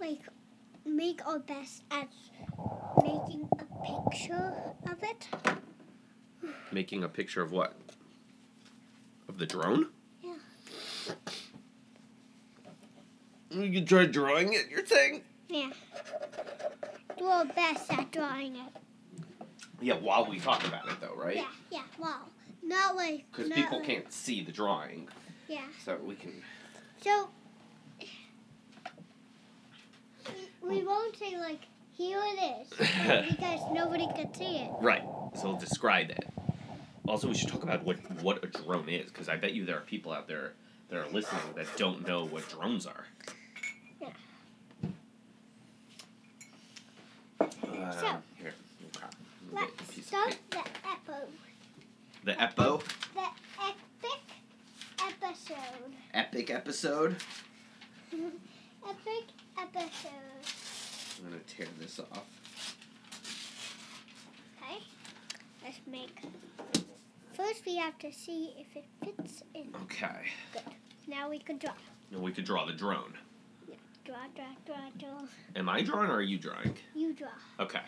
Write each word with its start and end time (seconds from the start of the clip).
like 0.00 0.20
make 0.84 1.26
our 1.26 1.38
best 1.38 1.82
at 1.90 2.08
making 3.02 3.48
a 3.58 4.10
picture 4.10 4.54
of 4.90 5.02
it. 5.02 5.28
Making 6.72 7.04
a 7.04 7.08
picture 7.08 7.42
of 7.42 7.52
what? 7.52 7.74
Of 9.28 9.38
the 9.38 9.46
drone? 9.46 9.86
Yeah. 10.22 10.34
We 13.54 13.70
can 13.72 13.86
try 13.86 14.06
drawing 14.06 14.52
it, 14.52 14.68
you're 14.70 14.86
saying? 14.86 15.22
Yeah. 15.48 15.70
Do 17.16 17.24
our 17.26 17.44
best 17.46 17.90
at 17.92 18.10
drawing 18.12 18.56
it. 18.56 18.72
Yeah, 19.80 19.94
while 19.94 20.28
we 20.28 20.38
talk 20.38 20.66
about 20.66 20.88
it, 20.88 21.00
though, 21.00 21.14
right? 21.14 21.36
Yeah, 21.36 21.46
yeah, 21.70 21.82
wow. 21.98 22.20
Not 22.62 22.96
like. 22.96 23.24
Because 23.30 23.50
people 23.52 23.78
like- 23.78 23.86
can't 23.86 24.12
see 24.12 24.42
the 24.42 24.52
drawing, 24.52 25.08
Yeah. 25.48 25.62
so 25.84 25.96
we 25.96 26.14
can. 26.16 26.42
So. 27.00 27.30
We- 30.68 30.82
won't 30.82 31.16
say, 31.16 31.36
like, 31.38 31.60
here 31.96 32.20
it 32.22 32.62
is. 32.62 32.68
because 33.30 33.60
nobody 33.72 34.06
could 34.16 34.34
see 34.36 34.58
it. 34.58 34.70
Right. 34.80 35.02
So 35.34 35.48
we'll 35.50 35.56
describe 35.58 36.10
it. 36.10 36.28
Also, 37.06 37.26
we 37.28 37.34
should 37.34 37.48
talk 37.48 37.62
about 37.62 37.84
what 37.84 37.96
what 38.22 38.44
a 38.44 38.48
drone 38.48 38.88
is, 38.88 39.10
because 39.10 39.28
I 39.28 39.36
bet 39.36 39.54
you 39.54 39.64
there 39.64 39.76
are 39.78 39.80
people 39.80 40.12
out 40.12 40.28
there 40.28 40.52
that 40.90 40.98
are 40.98 41.08
listening 41.10 41.40
that 41.56 41.66
don't 41.76 42.06
know 42.06 42.24
what 42.26 42.46
drones 42.50 42.86
are. 42.86 43.06
Yeah. 44.00 44.08
Uh, 47.40 47.90
So, 47.92 48.06
here, 48.36 48.52
okay. 48.96 49.06
Let 49.52 49.62
me 49.62 49.68
get 49.68 49.80
a 49.80 49.96
Let's 49.96 50.06
start 50.06 50.36
the 50.50 50.56
epo. 50.58 51.28
The 52.24 52.32
Epo 52.32 52.82
The 53.14 53.28
epic 53.64 54.20
episode. 55.00 55.92
epic 56.12 56.50
episode. 56.50 57.16
epic 58.12 59.24
episode. 59.60 60.10
I'm 61.18 61.30
gonna 61.30 61.42
tear 61.46 61.66
this 61.80 61.98
off. 62.00 62.24
Okay. 64.62 64.78
Let's 65.64 65.80
make. 65.86 66.22
First, 67.32 67.64
we 67.66 67.76
have 67.76 67.98
to 67.98 68.12
see 68.12 68.54
if 68.58 68.76
it 68.76 68.84
fits 69.04 69.42
in. 69.54 69.68
Okay. 69.82 70.26
Good. 70.52 70.62
Now 71.06 71.30
we 71.30 71.38
can 71.38 71.58
draw. 71.58 71.72
And 72.12 72.22
we 72.22 72.32
could 72.32 72.44
draw 72.44 72.66
the 72.66 72.72
drone. 72.72 73.14
Draw, 74.04 74.16
draw, 74.34 74.46
draw, 74.64 74.90
draw. 74.98 75.26
Am 75.54 75.68
I 75.68 75.82
drawing 75.82 76.08
or 76.10 76.14
are 76.14 76.22
you 76.22 76.38
drawing? 76.38 76.74
You 76.94 77.12
draw. 77.12 77.28
Okay. 77.60 77.80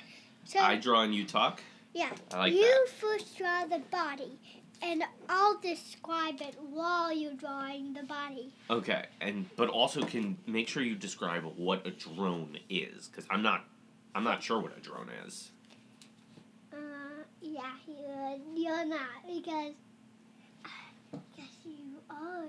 So 0.45 0.59
I 0.61 0.77
draw 0.77 1.03
and 1.03 1.15
you 1.15 1.25
talk. 1.25 1.63
yeah, 1.95 2.11
I 2.33 2.39
like 2.39 2.53
you 2.53 2.61
that. 2.87 2.93
first 2.95 3.39
draw 3.39 3.65
the 3.65 3.79
body, 3.91 4.39
and 4.83 5.03
I'll 5.29 5.59
describe 5.61 6.41
it 6.41 6.57
while 6.71 7.13
you're 7.13 7.35
drawing 7.35 7.93
the 7.95 8.03
body. 8.03 8.53
Okay, 8.69 9.07
and 9.21 9.47
but 9.57 9.69
also 9.69 10.03
can 10.03 10.39
make 10.47 10.69
sure 10.69 10.83
you 10.83 10.95
describe 10.95 11.45
what 11.57 11.87
a 11.87 11.91
drone 11.91 12.59
is, 12.69 13.09
because 13.09 13.27
I'm 13.31 13.43
not, 13.43 13.65
I'm 14.15 14.25
not 14.25 14.43
sure 14.43 14.59
what 14.61 14.77
a 14.77 14.81
drone 14.81 15.11
is. 15.27 15.51
Uh, 16.73 16.77
yeah, 17.43 17.73
you're, 17.87 18.39
you're 18.55 18.85
not 18.87 19.27
because 19.27 19.73
yes, 21.37 21.49
you 21.65 21.99
are. 22.11 22.45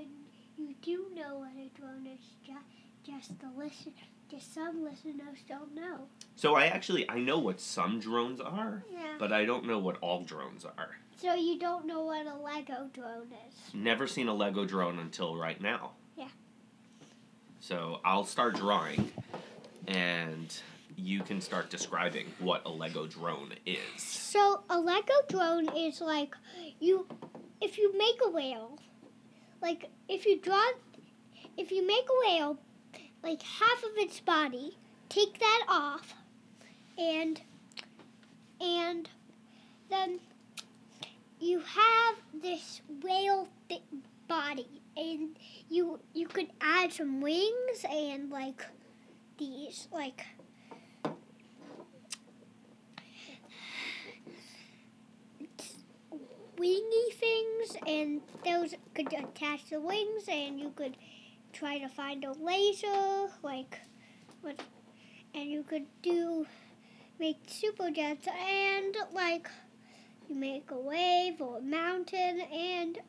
You 0.58 0.76
do 0.82 1.08
know 1.16 1.40
what 1.40 1.52
a 1.58 1.70
drone 1.80 2.06
is. 2.08 2.20
Just, 2.46 2.60
just 3.04 3.40
the 3.40 3.48
listen, 3.58 3.94
just 4.30 4.54
some 4.54 4.84
listeners 4.84 5.40
don't 5.48 5.74
know. 5.76 6.02
So 6.36 6.56
I 6.56 6.66
actually 6.66 7.10
I 7.10 7.20
know 7.20 7.40
what 7.40 7.60
some 7.60 8.00
drones 8.00 8.40
are, 8.40 8.84
Yeah. 8.92 9.16
but 9.20 9.32
I 9.34 9.46
don't 9.46 9.66
know 9.66 9.80
what 9.80 9.98
all 10.02 10.22
drones 10.24 10.66
are. 10.66 10.98
So 11.22 11.36
you 11.36 11.60
don't 11.60 11.86
know 11.86 12.02
what 12.02 12.26
a 12.26 12.36
Lego 12.36 12.90
drone 12.94 13.28
is. 13.48 13.76
Never 13.76 14.08
seen 14.08 14.28
a 14.28 14.34
Lego 14.34 14.66
drone 14.66 14.98
until 14.98 15.36
right 15.36 15.62
now. 15.62 15.92
Yeah. 16.18 16.30
So 17.60 18.00
I'll 18.04 18.26
start 18.26 18.56
drawing, 18.56 19.12
and 19.88 20.52
you 20.96 21.22
can 21.22 21.40
start 21.40 21.70
describing 21.70 22.26
what 22.40 22.66
a 22.66 22.70
Lego 22.70 23.06
drone 23.06 23.54
is. 23.68 24.02
So 24.02 24.64
a 24.68 24.80
Lego 24.80 25.14
drone 25.30 25.70
is 25.78 26.02
like 26.02 26.36
you, 26.80 27.08
if 27.62 27.78
you 27.78 27.96
make 27.96 28.20
a 28.26 28.30
whale, 28.32 28.80
like 29.62 29.92
if 30.10 30.26
you 30.26 30.40
draw, 30.42 30.72
if 31.56 31.70
you 31.70 31.86
make 31.86 32.08
a 32.10 32.28
whale, 32.28 32.58
like 33.22 33.44
half 33.44 33.84
of 33.84 33.92
its 33.98 34.20
body, 34.20 34.76
take 35.10 35.38
that 35.38 35.66
off, 35.70 36.16
and 36.98 37.42
and 38.60 39.08
then 39.88 40.20
you 41.42 41.60
have 41.60 42.16
this 42.34 42.82
whale 43.04 43.48
thi- 43.68 43.84
body, 44.28 44.82
and 44.96 45.38
you 45.70 46.00
you 46.14 46.28
could 46.28 46.48
add 46.62 46.94
some 46.94 47.20
wings 47.20 47.84
and 47.90 48.30
like 48.30 48.66
these 49.38 49.88
like 49.92 50.26
wingy 56.58 57.12
things, 57.20 57.76
and 57.88 58.22
those 58.46 58.76
could 58.94 59.12
attach 59.12 59.70
the 59.70 59.82
wings, 59.82 60.26
and 60.30 60.60
you 60.60 60.72
could 60.76 60.96
try 61.52 61.80
to 61.80 61.90
find 61.90 62.24
a 62.24 62.34
laser, 62.34 63.30
like 63.42 63.80
what, 64.42 64.62
and 65.34 65.50
you 65.50 65.64
could 65.64 65.88
do 66.04 66.46
make 67.20 67.38
super 67.48 67.90
jets, 67.90 68.28
and 68.28 68.96
like 69.12 69.50
you 70.32 70.40
make 70.40 70.72
a 70.72 70.78
wave 70.78 71.42
or 71.42 71.58
a 71.58 71.62
mountain, 71.62 72.42
and 72.42 73.00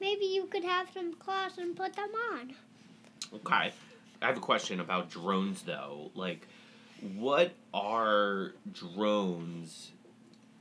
maybe 0.00 0.26
you 0.26 0.44
could 0.46 0.64
have 0.64 0.88
some 0.92 1.14
claws 1.14 1.56
and 1.58 1.74
put 1.74 1.94
them 1.94 2.10
on. 2.32 2.54
Okay. 3.34 3.72
I 4.20 4.26
have 4.26 4.36
a 4.36 4.40
question 4.40 4.80
about 4.80 5.10
drones 5.10 5.62
though. 5.62 6.10
Like, 6.14 6.46
what 7.16 7.52
are 7.72 8.52
drones 8.72 9.92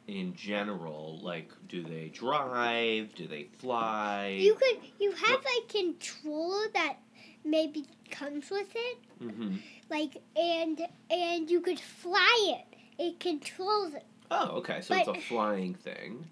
in 0.07 0.34
general? 0.34 1.19
Like, 1.22 1.52
do 1.68 1.84
they 1.84 2.08
drive? 2.08 3.13
Do 3.13 3.28
they 3.28 3.50
fly? 3.59 4.38
You 4.40 4.56
could 4.56 4.78
you 5.00 5.12
have 5.12 5.41
a 5.41 5.72
controller 5.72 6.68
that 6.73 6.96
maybe 7.44 7.85
comes 8.09 8.50
with 8.50 8.69
it. 8.73 8.97
hmm 9.19 9.58
like 9.90 10.22
and 10.38 10.79
and 11.09 11.52
you 11.52 11.59
could 11.59 11.79
fly 11.79 12.58
it. 12.58 12.78
It 12.97 13.19
controls 13.19 13.94
it. 13.94 14.06
Oh, 14.31 14.57
okay. 14.59 14.79
So 14.81 14.95
it's 14.95 15.07
a 15.07 15.13
flying 15.27 15.75
thing. 15.75 16.25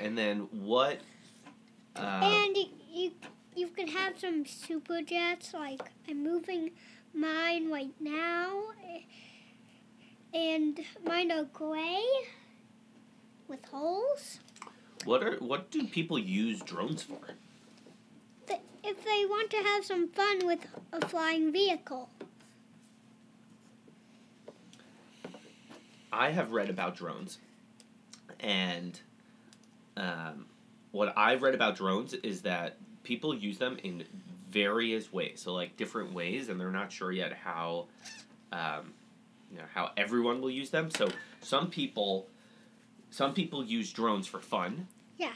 And 0.00 0.18
then 0.18 0.48
what? 0.50 0.98
Uh, 1.96 2.00
and 2.00 2.56
you 2.92 3.12
you 3.54 3.68
can 3.68 3.86
have 3.86 4.18
some 4.18 4.44
super 4.44 5.00
jets. 5.02 5.54
Like 5.54 5.80
I'm 6.08 6.22
moving 6.24 6.72
mine 7.14 7.70
right 7.70 7.94
now, 8.00 8.60
and 10.34 10.80
mine 11.06 11.30
are 11.30 11.44
gray 11.44 12.02
with 13.46 13.64
holes. 13.66 14.40
what 15.04 15.22
are 15.22 15.36
what 15.36 15.70
do 15.70 15.86
people 15.86 16.18
use 16.18 16.60
drones 16.60 17.04
for? 17.04 17.20
If 18.86 19.02
they 19.02 19.24
want 19.24 19.48
to 19.50 19.56
have 19.58 19.82
some 19.84 20.08
fun 20.08 20.44
with 20.44 20.66
a 20.92 21.08
flying 21.08 21.50
vehicle. 21.52 22.10
I 26.14 26.30
have 26.30 26.52
read 26.52 26.70
about 26.70 26.96
drones, 26.96 27.38
and 28.40 28.98
um, 29.96 30.46
what 30.92 31.12
I've 31.16 31.42
read 31.42 31.54
about 31.54 31.76
drones 31.76 32.14
is 32.14 32.42
that 32.42 32.76
people 33.02 33.34
use 33.34 33.58
them 33.58 33.78
in 33.82 34.04
various 34.50 35.12
ways. 35.12 35.40
So 35.42 35.52
like 35.52 35.76
different 35.76 36.12
ways, 36.12 36.48
and 36.48 36.60
they're 36.60 36.70
not 36.70 36.92
sure 36.92 37.10
yet 37.12 37.32
how, 37.32 37.86
um, 38.52 38.92
you 39.50 39.58
know, 39.58 39.64
how 39.74 39.90
everyone 39.96 40.40
will 40.40 40.50
use 40.50 40.70
them. 40.70 40.90
So 40.90 41.08
some 41.40 41.68
people, 41.70 42.28
some 43.10 43.34
people 43.34 43.64
use 43.64 43.92
drones 43.92 44.26
for 44.26 44.40
fun 44.40 44.86
Yeah. 45.18 45.32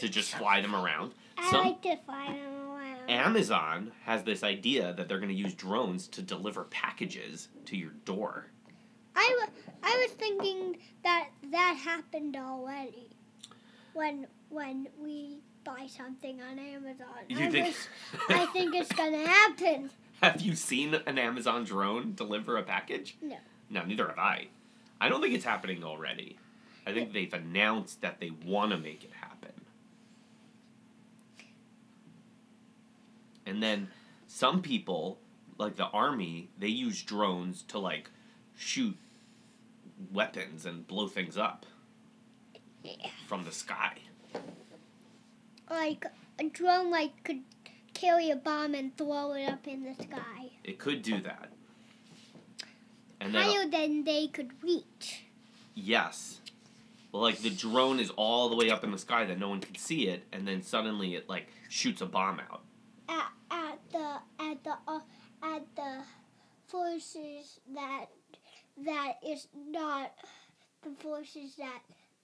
to 0.00 0.08
just 0.08 0.34
fly 0.34 0.60
them 0.60 0.74
around. 0.74 1.12
I 1.38 1.50
Some- 1.50 1.66
like 1.66 1.82
to 1.82 1.96
fly 2.04 2.26
them 2.26 2.70
around. 2.70 3.10
Amazon 3.10 3.92
has 4.04 4.22
this 4.24 4.42
idea 4.42 4.92
that 4.92 5.08
they're 5.08 5.18
going 5.18 5.30
to 5.30 5.34
use 5.34 5.54
drones 5.54 6.06
to 6.08 6.20
deliver 6.22 6.64
packages 6.64 7.48
to 7.66 7.76
your 7.76 7.92
door. 8.04 8.48
I, 9.18 9.36
wa- 9.40 9.52
I 9.82 9.96
was 10.06 10.12
thinking 10.12 10.76
that 11.02 11.28
that 11.50 11.76
happened 11.84 12.36
already 12.36 13.08
when 13.92 14.26
when 14.48 14.86
we 15.02 15.40
buy 15.64 15.86
something 15.88 16.40
on 16.40 16.58
Amazon. 16.58 17.06
You 17.28 17.38
I, 17.40 17.50
think? 17.50 17.66
was- 17.66 17.88
I 18.28 18.46
think 18.46 18.74
it's 18.76 18.92
gonna 18.92 19.26
happen. 19.26 19.90
Have 20.22 20.40
you 20.40 20.54
seen 20.54 20.94
an 21.06 21.18
Amazon 21.18 21.64
drone 21.64 22.14
deliver 22.14 22.56
a 22.56 22.62
package? 22.62 23.16
No. 23.20 23.36
No, 23.70 23.84
neither 23.84 24.06
have 24.08 24.18
I. 24.18 24.48
I 25.00 25.08
don't 25.08 25.20
think 25.20 25.34
it's 25.34 25.44
happening 25.44 25.82
already. 25.84 26.38
I 26.86 26.92
think 26.92 27.12
they've 27.12 27.32
announced 27.32 28.00
that 28.00 28.18
they 28.20 28.30
want 28.44 28.70
to 28.70 28.78
make 28.78 29.04
it 29.04 29.10
happen. 29.20 29.52
And 33.46 33.62
then 33.62 33.88
some 34.26 34.62
people, 34.62 35.18
like 35.58 35.76
the 35.76 35.86
army, 35.86 36.48
they 36.58 36.68
use 36.68 37.02
drones 37.02 37.62
to 37.68 37.78
like 37.78 38.10
shoot 38.56 38.96
weapons 40.12 40.64
and 40.66 40.86
blow 40.86 41.08
things 41.08 41.36
up 41.36 41.66
Yeah. 42.82 43.10
from 43.26 43.44
the 43.44 43.52
sky. 43.52 43.98
Like 45.70 46.04
a 46.38 46.44
drone 46.44 46.90
like 46.90 47.22
could 47.24 47.42
carry 47.94 48.30
a 48.30 48.36
bomb 48.36 48.74
and 48.74 48.96
throw 48.96 49.32
it 49.34 49.44
up 49.46 49.66
in 49.66 49.82
the 49.82 49.94
sky. 49.94 50.50
It 50.64 50.78
could 50.78 51.02
do 51.02 51.20
that. 51.22 51.50
And 53.20 53.34
then 53.34 53.42
Higher 53.42 53.68
than 53.68 54.04
they 54.04 54.28
could 54.28 54.62
reach. 54.62 55.24
yes. 55.74 56.40
Well, 57.10 57.22
like 57.22 57.38
the 57.38 57.50
drone 57.50 58.00
is 58.00 58.10
all 58.10 58.48
the 58.50 58.54
way 58.56 58.70
up 58.70 58.84
in 58.84 58.90
the 58.92 58.98
sky 58.98 59.24
that 59.24 59.38
no 59.38 59.48
one 59.48 59.60
can 59.60 59.74
see 59.76 60.08
it, 60.08 60.24
and 60.30 60.46
then 60.46 60.62
suddenly 60.62 61.14
it 61.14 61.26
like 61.28 61.48
shoots 61.70 62.02
a 62.02 62.06
bomb 62.06 62.38
out. 62.38 62.62
At, 63.08 63.28
at 63.50 63.78
the 63.90 64.16
at 64.38 64.62
the 64.62 64.74
uh, 64.86 65.00
at 65.42 65.64
the 65.74 66.02
forces 66.66 67.60
that 67.74 68.06
that 68.84 69.14
is 69.26 69.48
not 69.54 70.12
the 70.82 70.90
forces 71.00 71.56
that 71.56 71.80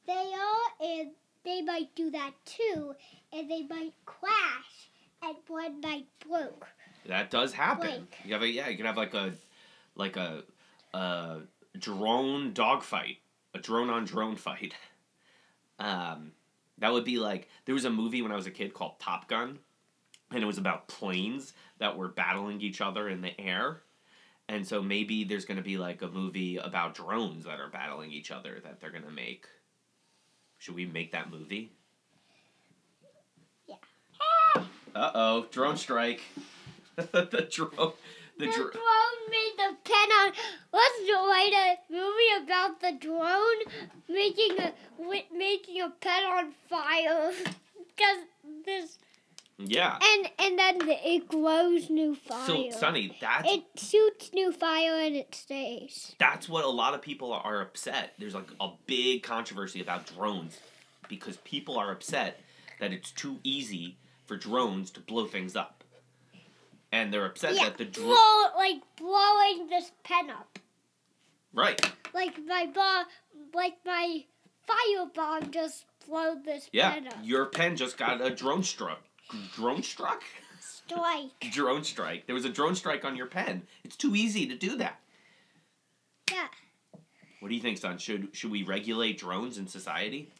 they 0.06 0.12
are, 0.34 0.86
and 0.86 1.10
they 1.44 1.62
might 1.62 1.94
do 1.94 2.10
that 2.10 2.32
too, 2.44 2.94
and 3.32 3.50
they 3.50 3.62
might 3.62 3.92
crash, 4.06 4.90
and 5.22 5.36
one 5.48 5.80
might 5.80 6.06
broke. 6.28 6.66
That 7.06 7.30
does 7.30 7.52
happen. 7.52 7.88
Like- 7.88 8.18
You 8.24 8.32
have 8.34 8.42
a 8.42 8.48
yeah, 8.48 8.68
you 8.68 8.76
can 8.76 8.86
have 8.86 8.96
like 8.96 9.14
a 9.14 9.32
like 9.96 10.16
a 10.16 10.42
a 10.92 11.40
drone 11.78 12.52
dogfight, 12.52 13.18
a 13.54 13.58
drone 13.58 13.90
on 13.90 14.04
drone 14.04 14.36
fight. 14.36 14.74
Um, 15.76 16.30
that 16.78 16.92
would 16.92 17.04
be 17.04 17.18
like 17.18 17.48
there 17.64 17.74
was 17.74 17.84
a 17.84 17.90
movie 17.90 18.22
when 18.22 18.30
I 18.30 18.36
was 18.36 18.46
a 18.46 18.50
kid 18.52 18.74
called 18.74 19.00
Top 19.00 19.26
Gun, 19.28 19.58
and 20.30 20.40
it 20.40 20.46
was 20.46 20.56
about 20.56 20.86
planes 20.86 21.52
that 21.78 21.96
were 21.96 22.06
battling 22.06 22.60
each 22.60 22.80
other 22.80 23.08
in 23.08 23.22
the 23.22 23.38
air. 23.40 23.82
And 24.48 24.66
so 24.66 24.82
maybe 24.82 25.24
there's 25.24 25.44
going 25.46 25.56
to 25.56 25.62
be 25.62 25.78
like 25.78 26.02
a 26.02 26.08
movie 26.08 26.56
about 26.56 26.94
drones 26.94 27.44
that 27.44 27.60
are 27.60 27.70
battling 27.70 28.12
each 28.12 28.30
other 28.30 28.60
that 28.62 28.80
they're 28.80 28.90
going 28.90 29.04
to 29.04 29.10
make. 29.10 29.46
Should 30.58 30.74
we 30.74 30.86
make 30.86 31.12
that 31.12 31.30
movie? 31.30 31.72
Yeah. 33.66 33.76
Uh 34.94 35.10
oh, 35.14 35.46
drone 35.50 35.76
strike. 35.76 36.20
the 36.96 37.48
drone. 37.50 37.92
The 38.38 38.46
The 38.46 38.52
dr- 38.52 38.72
drone 38.72 39.30
made 39.30 39.52
the 39.56 39.76
pen 39.84 40.10
on. 40.10 40.32
Let's 40.72 40.98
write 41.08 41.52
a 41.52 41.92
movie 41.92 42.44
about 42.44 42.80
the 42.80 42.92
drone 42.98 43.84
making 44.08 44.58
a 44.58 44.72
making 45.32 45.80
a 45.82 45.90
pen 45.90 46.24
on 46.24 46.52
fire. 46.68 47.32
Because 47.96 48.24
this 48.64 48.98
yeah. 49.58 49.98
and 50.02 50.30
and 50.38 50.58
then 50.58 50.78
it 50.88 51.28
grows 51.28 51.90
new 51.90 52.14
fire. 52.14 52.46
So 52.46 52.70
Sonny, 52.70 53.16
that's 53.20 53.48
it 53.50 53.64
shoots 53.76 54.32
new 54.32 54.52
fire 54.52 54.94
and 55.00 55.14
it 55.16 55.34
stays. 55.34 56.14
that's 56.18 56.48
what 56.48 56.64
a 56.64 56.68
lot 56.68 56.94
of 56.94 57.02
people 57.02 57.32
are 57.32 57.60
upset. 57.60 58.14
There's 58.18 58.34
like 58.34 58.48
a 58.60 58.70
big 58.86 59.22
controversy 59.22 59.80
about 59.80 60.06
drones 60.06 60.58
because 61.08 61.36
people 61.38 61.78
are 61.78 61.90
upset 61.92 62.40
that 62.80 62.92
it's 62.92 63.10
too 63.12 63.38
easy 63.44 63.96
for 64.26 64.36
drones 64.36 64.90
to 64.92 65.00
blow 65.00 65.26
things 65.26 65.54
up. 65.54 65.84
And 66.90 67.12
they're 67.12 67.26
upset 67.26 67.54
yeah, 67.56 67.64
that 67.64 67.78
the 67.78 67.84
drone 67.84 68.06
blow 68.08 68.44
like 68.56 68.80
blowing 68.96 69.68
this 69.68 69.90
pen 70.04 70.30
up, 70.30 70.58
Right. 71.52 71.80
like 72.12 72.38
my 72.46 72.66
bomb, 72.72 73.06
like 73.52 73.74
my 73.84 74.24
fire 74.66 75.06
bomb 75.14 75.50
just 75.50 75.86
blowed 76.08 76.44
this 76.44 76.68
Yeah. 76.72 76.92
pen 76.92 77.08
up. 77.08 77.14
Your 77.22 77.46
pen 77.46 77.76
just 77.76 77.96
got 77.96 78.20
a 78.20 78.30
drone 78.30 78.62
struck. 78.62 79.00
Drone 79.54 79.82
struck? 79.82 80.22
Strike. 80.60 81.52
Drone 81.52 81.84
strike. 81.84 82.26
There 82.26 82.34
was 82.34 82.44
a 82.44 82.50
drone 82.50 82.74
strike 82.74 83.04
on 83.04 83.16
your 83.16 83.26
pen. 83.26 83.62
It's 83.84 83.96
too 83.96 84.14
easy 84.14 84.46
to 84.46 84.56
do 84.56 84.76
that. 84.76 85.00
Yeah. 86.30 86.48
What 87.40 87.48
do 87.48 87.54
you 87.54 87.60
think, 87.60 87.78
son? 87.78 87.98
Should 87.98 88.28
should 88.32 88.50
we 88.50 88.62
regulate 88.62 89.18
drones 89.18 89.58
in 89.58 89.66
society? 89.66 90.30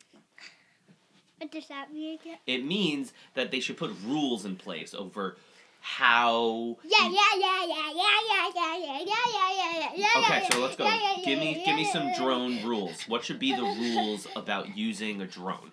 What 1.39 1.51
does 1.53 1.69
that 1.69 1.93
mean 1.93 2.19
again? 2.19 2.39
It 2.47 2.65
means 2.65 3.13
that 3.35 3.51
they 3.51 3.61
should 3.61 3.77
put 3.77 3.91
rules 4.05 4.45
in 4.45 4.57
place 4.57 4.95
over 4.95 5.37
how 5.81 6.79
Yeah, 6.83 7.07
yeah, 7.07 7.11
yeah, 7.37 7.67
yeah, 7.67 7.91
yeah, 7.95 8.21
yeah, 8.27 8.51
yeah, 8.55 8.79
yeah, 8.79 9.01
yeah, 9.05 9.19
yeah, 9.27 9.79
yeah, 9.79 9.91
yeah. 9.95 10.21
Okay, 10.25 10.47
so 10.51 10.61
let's 10.61 10.77
go. 10.77 10.91
Give 11.23 11.39
me 11.39 11.63
give 11.67 11.77
me 11.77 11.85
some 11.93 12.15
drone 12.15 12.65
rules. 12.65 13.03
What 13.07 13.23
should 13.23 13.39
be 13.39 13.55
the 13.55 13.63
rules 13.63 14.27
about 14.35 14.75
using 14.75 15.21
a 15.21 15.27
drone? 15.27 15.73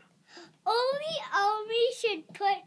Only 0.65 1.15
army 1.33 1.87
should 1.97 2.27
put 2.33 2.57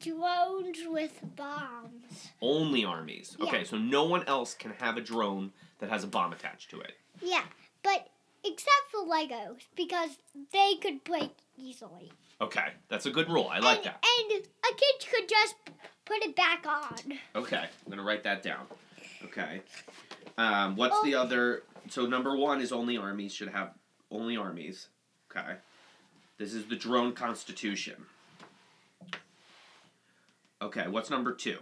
drones 0.00 0.78
with 0.86 1.20
bombs. 1.36 2.30
Only 2.40 2.84
armies. 2.84 3.36
Okay, 3.40 3.64
so 3.64 3.76
no 3.76 4.04
one 4.04 4.24
else 4.26 4.54
can 4.54 4.72
have 4.78 4.96
a 4.96 5.00
drone 5.00 5.52
that 5.78 5.90
has 5.90 6.04
a 6.04 6.06
bomb 6.06 6.32
attached 6.32 6.70
to 6.70 6.80
it. 6.80 6.92
Yeah, 7.22 7.44
but 7.82 8.08
except 8.44 8.90
for 8.90 9.00
Legos 9.06 9.60
because 9.76 10.10
they 10.52 10.74
could 10.80 11.04
break 11.04 11.30
easily. 11.56 12.10
Okay, 12.40 12.68
that's 12.88 13.06
a 13.06 13.10
good 13.10 13.28
rule. 13.28 13.48
I 13.50 13.58
like 13.58 13.78
and, 13.78 13.86
that. 13.86 14.04
And 14.20 14.42
a 14.42 14.74
kid 14.74 15.10
could 15.10 15.28
just 15.28 15.54
put 16.06 16.24
it 16.24 16.34
back 16.34 16.66
on. 16.66 17.18
Okay, 17.36 17.58
I'm 17.58 17.90
gonna 17.90 18.02
write 18.02 18.24
that 18.24 18.42
down. 18.42 18.66
Okay. 19.24 19.60
Um, 20.38 20.76
what's 20.76 21.02
the 21.02 21.14
Oh. 21.14 21.22
other? 21.22 21.62
So 21.90 22.06
number 22.06 22.34
one 22.36 22.60
is 22.60 22.72
only 22.72 22.96
armies 22.96 23.34
should 23.34 23.48
have 23.48 23.74
only 24.10 24.36
armies. 24.36 24.88
Okay. 25.30 25.56
This 26.38 26.54
is 26.54 26.66
the 26.66 26.76
drone 26.76 27.12
constitution. 27.12 28.06
Okay, 30.62 30.86
what's 30.88 31.10
number 31.10 31.32
two? 31.32 31.58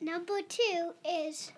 Number 0.00 0.40
two 0.48 0.94
is. 1.04 1.52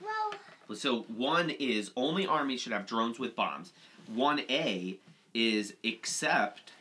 Well, 0.00 0.76
So 0.76 1.02
one 1.16 1.50
is 1.50 1.90
only 1.96 2.26
armies 2.26 2.60
should 2.60 2.72
have 2.72 2.86
drones 2.86 3.18
with 3.18 3.34
bombs. 3.34 3.72
One 4.14 4.40
A 4.48 4.96
is 5.34 5.74
except 5.82 6.72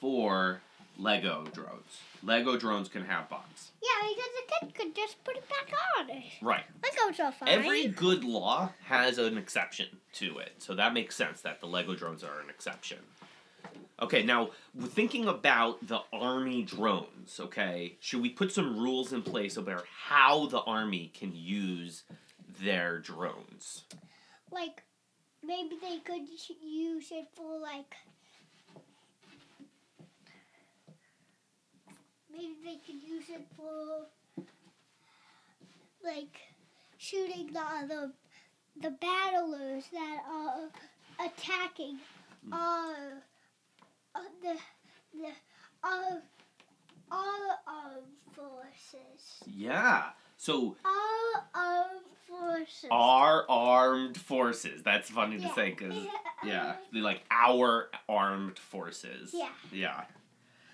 for 0.00 0.60
Lego 0.98 1.44
drones. 1.52 2.00
Lego 2.22 2.56
drones 2.56 2.88
can 2.88 3.04
have 3.04 3.28
bombs. 3.28 3.72
yeah, 3.82 4.08
because 4.08 4.30
a 4.42 4.66
kid 4.66 4.74
could 4.74 4.94
just 4.94 5.22
put 5.24 5.36
it 5.36 5.44
back 5.48 5.72
on. 5.98 6.22
Right. 6.40 6.64
Are 7.20 7.32
fine. 7.32 7.48
Every 7.48 7.86
good 7.88 8.22
law 8.22 8.72
has 8.84 9.18
an 9.18 9.38
exception 9.38 9.86
to 10.14 10.38
it. 10.38 10.52
So 10.58 10.74
that 10.74 10.92
makes 10.92 11.16
sense 11.16 11.40
that 11.40 11.60
the 11.60 11.66
Lego 11.66 11.94
drones 11.94 12.22
are 12.22 12.40
an 12.40 12.50
exception. 12.50 12.98
Okay, 14.00 14.22
now 14.22 14.50
we're 14.74 14.86
thinking 14.86 15.26
about 15.26 15.86
the 15.86 16.00
army 16.12 16.62
drones, 16.62 17.40
okay? 17.40 17.96
Should 18.00 18.22
we 18.22 18.30
put 18.30 18.52
some 18.52 18.78
rules 18.78 19.12
in 19.12 19.22
place 19.22 19.56
about 19.56 19.84
how 20.06 20.46
the 20.46 20.60
army 20.60 21.10
can 21.14 21.32
use 21.34 22.04
their 22.60 22.98
drones? 22.98 23.84
like 24.50 24.82
maybe 25.44 25.76
they 25.80 25.98
could 25.98 26.28
use 26.62 27.10
it 27.10 27.26
for 27.34 27.58
like 27.60 27.94
maybe 32.30 32.56
they 32.64 32.76
could 32.86 33.02
use 33.02 33.28
it 33.28 33.46
for 33.56 34.06
like 36.04 36.38
shooting 36.98 37.52
the 37.52 37.60
other 37.60 38.10
the 38.80 38.90
battlers 38.90 39.84
that 39.92 40.18
are 40.30 40.68
attacking 41.24 41.98
our 42.52 43.22
uh, 44.14 44.20
the 44.42 44.56
the 45.14 45.28
our 45.82 46.22
our 47.10 47.58
armed 47.66 48.04
forces 48.34 49.42
Yeah. 49.46 50.10
So 50.36 50.76
our 50.84 51.44
armed 51.54 52.00
forces 52.28 52.88
our 52.90 53.44
armed 53.48 54.16
forces. 54.16 54.82
That's 54.82 55.10
funny 55.10 55.38
to 55.38 55.48
say 55.54 55.70
because 55.70 55.96
yeah, 56.44 56.74
they're 56.92 57.02
like 57.02 57.22
our 57.30 57.90
armed 58.08 58.58
forces. 58.58 59.30
Yeah. 59.34 59.48
Yeah. 59.72 60.02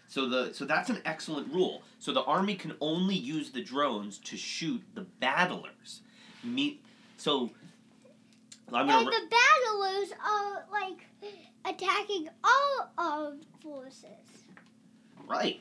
So 0.09 0.29
the 0.29 0.53
so 0.53 0.65
that's 0.65 0.91
an 0.91 1.01
excellent 1.05 1.53
rule. 1.53 1.83
So 1.99 2.13
the 2.13 2.23
army 2.25 2.57
can 2.57 2.75
only 2.81 3.15
use 3.15 3.51
the 3.51 3.63
drones 3.63 4.19
to 4.19 4.37
shoot 4.37 4.83
the 4.95 5.03
battlers. 5.03 6.03
Me, 6.45 6.81
so 7.17 7.51
I'm 8.73 8.87
gonna. 8.87 8.99
And 8.99 9.07
the 9.09 9.31
battlers 9.31 10.13
are 10.25 10.67
like 10.71 11.07
attacking 11.65 12.29
all 12.43 12.93
armed 12.99 13.47
forces. 13.63 14.07
Right. 15.27 15.61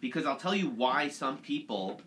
Because 0.00 0.26
I'll 0.26 0.36
tell 0.36 0.54
you 0.54 0.68
why 0.68 1.08
some 1.08 1.38
people 1.38 2.00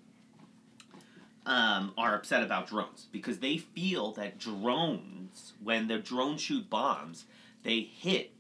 um, 1.45 1.93
are 1.97 2.15
upset 2.15 2.43
about 2.43 2.67
drones. 2.67 3.07
Because 3.11 3.39
they 3.39 3.57
feel 3.57 4.11
that 4.13 4.39
drones, 4.39 5.53
when 5.63 5.87
the 5.87 5.99
drones 5.99 6.41
shoot 6.41 6.69
bombs, 6.69 7.25
they 7.63 7.81
hit 7.81 8.31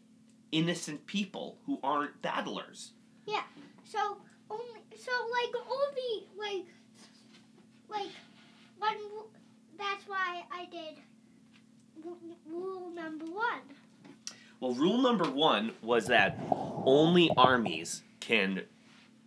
innocent 0.51 1.05
people 1.05 1.57
who 1.65 1.79
aren't 1.83 2.21
battlers. 2.21 2.91
Yeah. 3.25 3.43
So 3.83 4.17
only 4.49 4.79
so 4.97 5.11
like 5.31 5.53
only 5.69 6.27
like 6.37 6.65
like 7.89 8.11
ru- 8.91 9.29
That's 9.77 10.07
why 10.07 10.43
I 10.51 10.65
did 10.65 10.97
rule 12.49 12.89
number 12.89 13.25
one. 13.25 13.61
Well, 14.59 14.73
rule 14.73 15.01
number 15.01 15.29
one 15.29 15.71
was 15.81 16.07
that 16.07 16.37
only 16.85 17.29
armies 17.35 18.03
can 18.19 18.63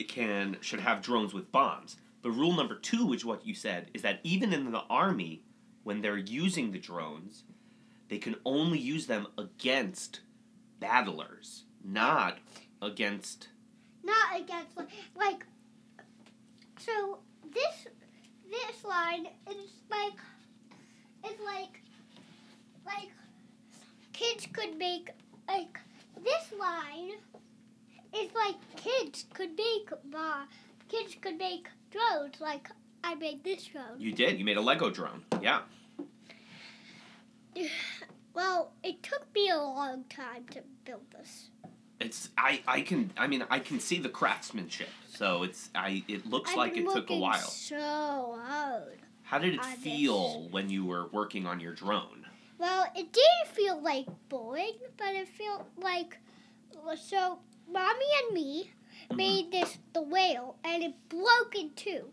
can 0.08 0.56
should 0.60 0.80
have 0.80 1.02
drones 1.02 1.34
with 1.34 1.50
bombs. 1.52 1.96
But 2.22 2.30
rule 2.30 2.52
number 2.52 2.74
two, 2.76 3.06
which 3.06 3.24
what 3.24 3.46
you 3.46 3.54
said, 3.54 3.90
is 3.94 4.02
that 4.02 4.20
even 4.24 4.52
in 4.52 4.72
the 4.72 4.82
army, 4.90 5.42
when 5.84 6.00
they're 6.00 6.16
using 6.16 6.72
the 6.72 6.78
drones, 6.78 7.44
they 8.08 8.18
can 8.18 8.36
only 8.44 8.78
use 8.78 9.06
them 9.06 9.26
against 9.38 10.20
battlers, 10.80 11.64
not 11.84 12.38
against. 12.82 13.48
Not 14.02 14.40
against 14.40 14.76
like, 14.76 14.88
like 15.16 15.46
so 16.78 17.18
this 17.52 17.88
this 18.56 18.84
line 18.84 19.26
is 19.50 19.70
like 19.90 20.18
it's 21.24 21.42
like 21.42 21.80
like 22.86 23.10
kids 24.12 24.46
could 24.52 24.76
make 24.76 25.10
like 25.48 25.78
this 26.22 26.52
line 26.58 27.12
is 28.16 28.30
like 28.34 28.56
kids 28.76 29.26
could 29.34 29.56
make 29.56 29.90
uh, 30.16 30.44
kids 30.88 31.16
could 31.20 31.38
make 31.38 31.68
drones 31.90 32.40
like 32.40 32.68
I 33.06 33.14
made 33.14 33.44
this 33.44 33.64
drone. 33.64 34.00
You 34.00 34.10
did. 34.10 34.36
You 34.36 34.44
made 34.44 34.56
a 34.56 34.60
Lego 34.60 34.90
drone. 34.90 35.22
Yeah. 35.40 35.60
Well, 38.34 38.72
it 38.84 39.02
took 39.02 39.34
me 39.34 39.48
a 39.48 39.56
long 39.56 40.04
time 40.10 40.44
to 40.50 40.62
build 40.84 41.10
this. 41.10 41.48
It's 42.06 42.28
I 42.38 42.62
I 42.68 42.80
can 42.82 43.10
I 43.18 43.26
mean 43.26 43.44
I 43.50 43.58
can 43.58 43.80
see 43.80 43.98
the 43.98 44.08
craftsmanship. 44.08 44.88
So 45.08 45.42
it's 45.42 45.70
I 45.74 46.04
it 46.08 46.24
looks 46.26 46.50
I've 46.52 46.56
like 46.56 46.76
it 46.76 46.88
took 46.88 47.10
a 47.10 47.16
while. 47.16 47.38
So 47.38 48.38
hard. 48.46 48.98
How 49.24 49.38
did 49.38 49.54
it 49.54 49.62
this. 49.62 49.74
feel 49.82 50.48
when 50.50 50.70
you 50.70 50.84
were 50.84 51.06
working 51.08 51.46
on 51.46 51.58
your 51.58 51.74
drone? 51.74 52.24
Well, 52.58 52.84
it 52.94 53.12
didn't 53.12 53.48
feel 53.54 53.80
like 53.82 54.06
boring, 54.28 54.76
but 54.96 55.14
it 55.14 55.28
felt 55.28 55.66
like 55.78 56.18
so. 56.96 57.38
Mommy 57.68 58.10
and 58.22 58.32
me 58.34 58.70
Mhm. 59.10 59.16
made 59.16 59.50
this 59.50 59.78
the 59.92 60.00
whale, 60.02 60.56
and 60.62 60.82
it 60.84 60.94
broke 61.08 61.56
in 61.56 61.70
two. 61.74 62.12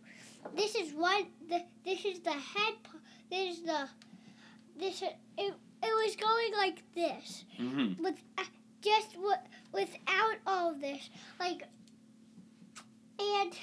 This 0.56 0.74
is 0.76 0.92
one. 0.94 1.28
The, 1.48 1.64
this 1.86 2.04
is 2.04 2.20
the 2.22 2.32
head. 2.34 2.74
This 3.30 3.58
is 3.58 3.64
the. 3.64 3.88
This 4.80 5.02
it. 5.04 5.16
It 5.86 5.94
was 6.04 6.16
going 6.16 6.52
like 6.64 6.80
this 6.96 7.46
Mm-hmm. 7.60 8.04
with 8.04 8.18
uh, 8.38 8.44
just 8.84 9.14
w- 9.14 9.34
without 9.72 10.36
all 10.46 10.72
of 10.72 10.82
this, 10.82 11.10
like. 11.40 11.68
And 13.20 13.54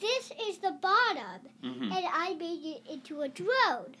this 0.00 0.30
is 0.48 0.58
the 0.58 0.70
bottom, 0.80 1.40
Mm-hmm. 1.64 1.82
and 1.92 2.06
I 2.12 2.34
made 2.38 2.60
it 2.64 2.86
into 2.90 3.22
a 3.22 3.28
drone. 3.28 3.96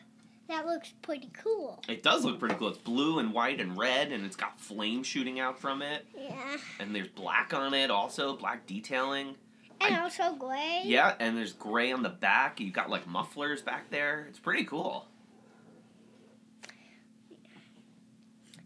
That 0.48 0.66
looks 0.66 0.92
pretty 1.02 1.30
cool. 1.42 1.82
It 1.88 2.02
does 2.02 2.24
look 2.24 2.38
pretty 2.38 2.54
cool. 2.56 2.68
It's 2.68 2.78
blue 2.78 3.18
and 3.18 3.32
white 3.32 3.60
and 3.60 3.76
red, 3.76 4.12
and 4.12 4.24
it's 4.24 4.36
got 4.36 4.60
flame 4.60 5.02
shooting 5.02 5.40
out 5.40 5.58
from 5.58 5.82
it. 5.82 6.06
Yeah. 6.16 6.56
And 6.78 6.94
there's 6.94 7.08
black 7.08 7.52
on 7.54 7.74
it 7.74 7.90
also, 7.90 8.36
black 8.36 8.66
detailing. 8.66 9.34
And 9.80 9.96
I- 9.96 10.00
also 10.02 10.34
gray. 10.36 10.82
Yeah, 10.84 11.14
and 11.18 11.36
there's 11.36 11.52
gray 11.52 11.90
on 11.92 12.02
the 12.02 12.08
back. 12.08 12.60
You 12.60 12.70
got 12.70 12.88
like 12.90 13.06
mufflers 13.06 13.62
back 13.62 13.90
there. 13.90 14.26
It's 14.28 14.38
pretty 14.38 14.64
cool. 14.64 15.06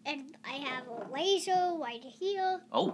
And 0.04 0.35
I 0.48 0.54
have 0.58 0.84
a 0.86 1.12
laser 1.12 1.76
right 1.78 2.02
here. 2.02 2.60
Oh, 2.72 2.92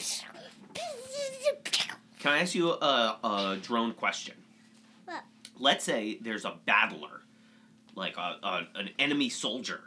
can 2.19 2.33
I 2.33 2.39
ask 2.39 2.55
you 2.55 2.71
a, 2.71 3.19
a 3.23 3.59
drone 3.61 3.93
question? 3.93 4.35
What? 5.05 5.23
Let's 5.59 5.85
say 5.85 6.19
there's 6.21 6.45
a 6.45 6.55
battler, 6.65 7.23
like 7.95 8.17
a, 8.17 8.39
a, 8.43 8.67
an 8.75 8.91
enemy 8.99 9.29
soldier, 9.29 9.81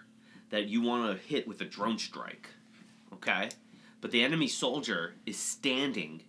that 0.49 0.67
you 0.67 0.81
want 0.81 1.11
to 1.11 1.27
hit 1.27 1.47
with 1.47 1.61
a 1.61 1.65
drone 1.65 1.97
strike. 1.97 2.49
Okay? 3.13 3.49
But 4.01 4.11
the 4.11 4.23
enemy 4.23 4.47
soldier 4.47 5.15
is 5.25 5.37
standing 5.37 6.21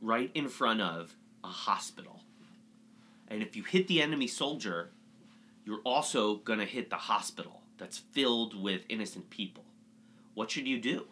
right 0.00 0.30
in 0.34 0.48
front 0.48 0.80
of 0.80 1.16
a 1.42 1.48
hospital. 1.48 2.20
And 3.26 3.42
if 3.42 3.56
you 3.56 3.62
hit 3.64 3.88
the 3.88 4.00
enemy 4.00 4.28
soldier, 4.28 4.90
you're 5.64 5.80
also 5.80 6.36
going 6.36 6.58
to 6.60 6.66
hit 6.66 6.90
the 6.90 6.96
hospital 6.96 7.62
that's 7.78 7.98
filled 7.98 8.60
with 8.60 8.82
innocent 8.88 9.30
people. 9.30 9.63
What 10.34 10.50
should 10.50 10.66
you 10.66 10.80
do? 10.80 11.06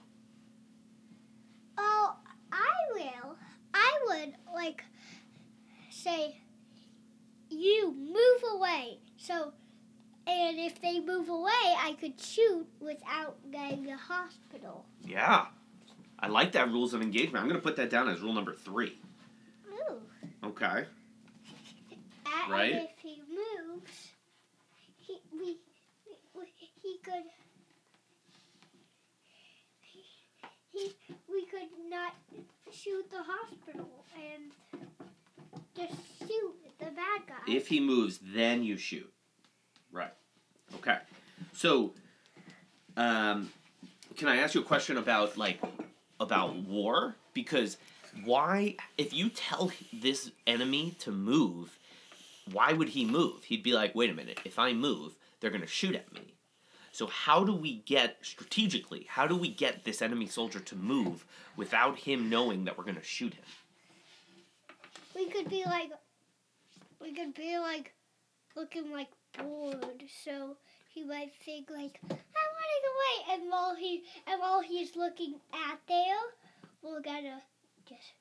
Oh, 1.78 2.16
I 2.50 2.74
will. 2.92 3.36
I 3.74 3.98
would 4.06 4.34
like 4.54 4.84
say, 5.90 6.36
you 7.48 7.92
move 7.92 8.52
away. 8.52 8.98
So, 9.16 9.52
and 10.26 10.58
if 10.58 10.80
they 10.80 11.00
move 11.00 11.28
away, 11.28 11.50
I 11.52 11.96
could 12.00 12.20
shoot 12.20 12.66
without 12.80 13.36
getting 13.50 13.84
the 13.84 13.96
hospital. 13.96 14.84
Yeah. 15.04 15.46
I 16.18 16.28
like 16.28 16.52
that 16.52 16.68
rules 16.70 16.94
of 16.94 17.02
engagement. 17.02 17.42
I'm 17.42 17.48
going 17.48 17.60
to 17.60 17.66
put 17.66 17.76
that 17.76 17.90
down 17.90 18.08
as 18.08 18.20
rule 18.20 18.32
number 18.32 18.54
three. 18.54 18.98
Ooh. 19.68 20.00
Okay. 20.44 20.86
That, 22.24 22.48
Right. 22.50 22.72
And 22.72 22.82
if 22.84 22.98
he 23.02 23.22
moves, 23.28 24.10
he 24.98 25.20
we, 25.32 25.58
we 26.34 26.46
he 26.82 26.98
could. 27.04 27.24
He, 29.80 30.02
he 30.72 30.94
we 31.30 31.44
could 31.46 31.68
not 31.88 32.14
shoot 32.72 33.10
the 33.10 33.22
hospital 33.22 34.04
and 34.16 34.52
just 35.76 35.94
shoot 36.18 36.54
the 36.78 36.86
bad 36.86 37.22
guy. 37.26 37.52
If 37.52 37.68
he 37.68 37.80
moves, 37.80 38.18
then 38.22 38.62
you 38.62 38.76
shoot. 38.76 39.10
Right. 39.90 40.12
Okay. 40.76 40.98
So, 41.52 41.92
um, 42.96 43.50
can 44.16 44.28
I 44.28 44.36
ask 44.38 44.54
you 44.54 44.60
a 44.60 44.64
question 44.64 44.96
about 44.96 45.36
like 45.36 45.60
about 46.20 46.56
war? 46.56 47.16
Because 47.34 47.76
why, 48.24 48.76
if 48.98 49.12
you 49.12 49.28
tell 49.30 49.70
this 49.92 50.30
enemy 50.46 50.94
to 51.00 51.10
move, 51.10 51.78
why 52.50 52.72
would 52.72 52.90
he 52.90 53.04
move? 53.04 53.44
He'd 53.44 53.62
be 53.62 53.72
like, 53.72 53.94
wait 53.94 54.10
a 54.10 54.14
minute. 54.14 54.40
If 54.44 54.58
I 54.58 54.72
move, 54.72 55.14
they're 55.40 55.50
gonna 55.50 55.66
shoot 55.66 55.94
at 55.94 56.12
me. 56.12 56.34
So 56.92 57.06
how 57.06 57.42
do 57.44 57.54
we 57.54 57.82
get 57.86 58.18
strategically? 58.22 59.06
How 59.08 59.26
do 59.26 59.36
we 59.36 59.48
get 59.48 59.84
this 59.84 60.02
enemy 60.02 60.26
soldier 60.26 60.60
to 60.60 60.76
move 60.76 61.24
without 61.56 61.98
him 61.98 62.30
knowing 62.30 62.64
that 62.64 62.78
we're 62.78 62.84
gonna 62.84 63.02
shoot 63.02 63.34
him? 63.34 63.44
we 65.14 65.28
could 65.28 65.48
be 65.48 65.64
like, 65.64 65.90
we 67.00 67.12
could 67.12 67.34
be 67.34 67.58
like, 67.58 67.92
looking 68.56 68.90
like 68.90 69.08
bored. 69.38 70.02
So 70.24 70.56
he 70.88 71.04
might 71.04 71.32
think 71.44 71.70
like, 71.70 71.98
I'm 72.02 72.08
running 72.10 72.84
away, 72.92 73.34
and 73.34 73.50
while 73.50 73.74
he 73.74 74.02
and 74.26 74.40
while 74.40 74.60
he's 74.60 74.96
looking 74.96 75.34
at 75.52 75.78
there, 75.88 76.20
we're 76.82 77.00
gonna 77.00 77.42
just 77.88 78.12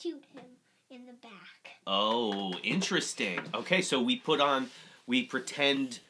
shoot 0.00 0.22
him 0.34 0.44
in 0.90 1.06
the 1.06 1.12
back. 1.12 1.78
Oh, 1.86 2.54
interesting. 2.62 3.40
Okay, 3.54 3.82
so 3.82 4.00
we 4.00 4.16
put 4.16 4.40
on, 4.40 4.70
we 5.06 5.24
pretend, 5.24 6.00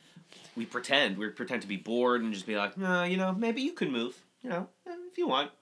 we 0.59 0.67
pretend, 0.67 1.17
we 1.17 1.29
pretend 1.29 1.63
to 1.63 1.69
be 1.69 1.77
bored 1.77 2.21
and 2.21 2.35
just 2.35 2.45
be 2.45 2.57
like, 2.57 2.77
no, 2.77 3.05
you 3.05 3.17
know, 3.17 3.33
maybe 3.33 3.63
you 3.63 3.73
can 3.73 3.93
move, 3.93 4.21
you 4.43 4.51
know, 4.51 4.67
if 5.09 5.17
you 5.17 5.29
want. 5.29 5.53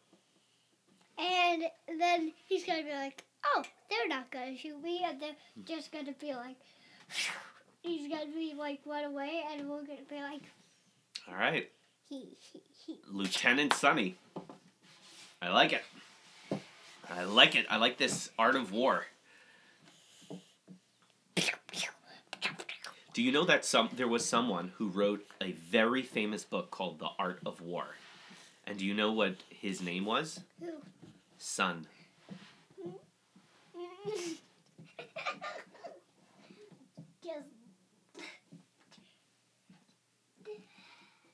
And 1.18 1.64
then 1.98 2.32
he's 2.46 2.64
gonna 2.64 2.82
be 2.82 2.92
like, 2.92 3.22
oh, 3.44 3.62
they're 3.90 4.08
not 4.08 4.30
gonna 4.30 4.56
shoot 4.56 4.82
me, 4.82 5.04
and 5.04 5.20
they're 5.20 5.36
just 5.66 5.92
gonna 5.92 6.14
be 6.18 6.32
like, 6.32 6.56
he's 7.82 8.08
gonna 8.08 8.32
be 8.34 8.54
like 8.58 8.80
run 8.86 9.04
away, 9.04 9.42
and 9.52 9.68
we're 9.68 9.82
gonna 9.82 10.00
be 10.08 10.16
like, 10.16 10.42
All 11.28 11.34
right, 11.34 11.70
he, 12.08 12.30
he, 12.52 12.62
he. 12.86 12.98
Lieutenant 13.10 13.74
Sonny. 13.74 14.16
I 15.42 15.50
like 15.50 15.74
it. 15.74 15.82
I 17.14 17.24
like 17.24 17.54
it. 17.54 17.66
I 17.68 17.76
like 17.76 17.98
this 17.98 18.30
art 18.38 18.56
of 18.56 18.72
war. 18.72 19.04
Do 23.16 23.22
you 23.22 23.32
know 23.32 23.46
that 23.46 23.64
some 23.64 23.88
there 23.94 24.06
was 24.06 24.26
someone 24.26 24.72
who 24.76 24.88
wrote 24.88 25.26
a 25.40 25.52
very 25.52 26.02
famous 26.02 26.44
book 26.44 26.70
called 26.70 26.98
The 26.98 27.08
Art 27.18 27.40
of 27.46 27.62
War? 27.62 27.86
And 28.66 28.78
do 28.78 28.84
you 28.84 28.92
know 28.92 29.10
what 29.10 29.36
his 29.48 29.80
name 29.80 30.04
was? 30.04 30.40
Who? 30.60 30.72
Sun. 31.38 31.86
Do 40.44 40.52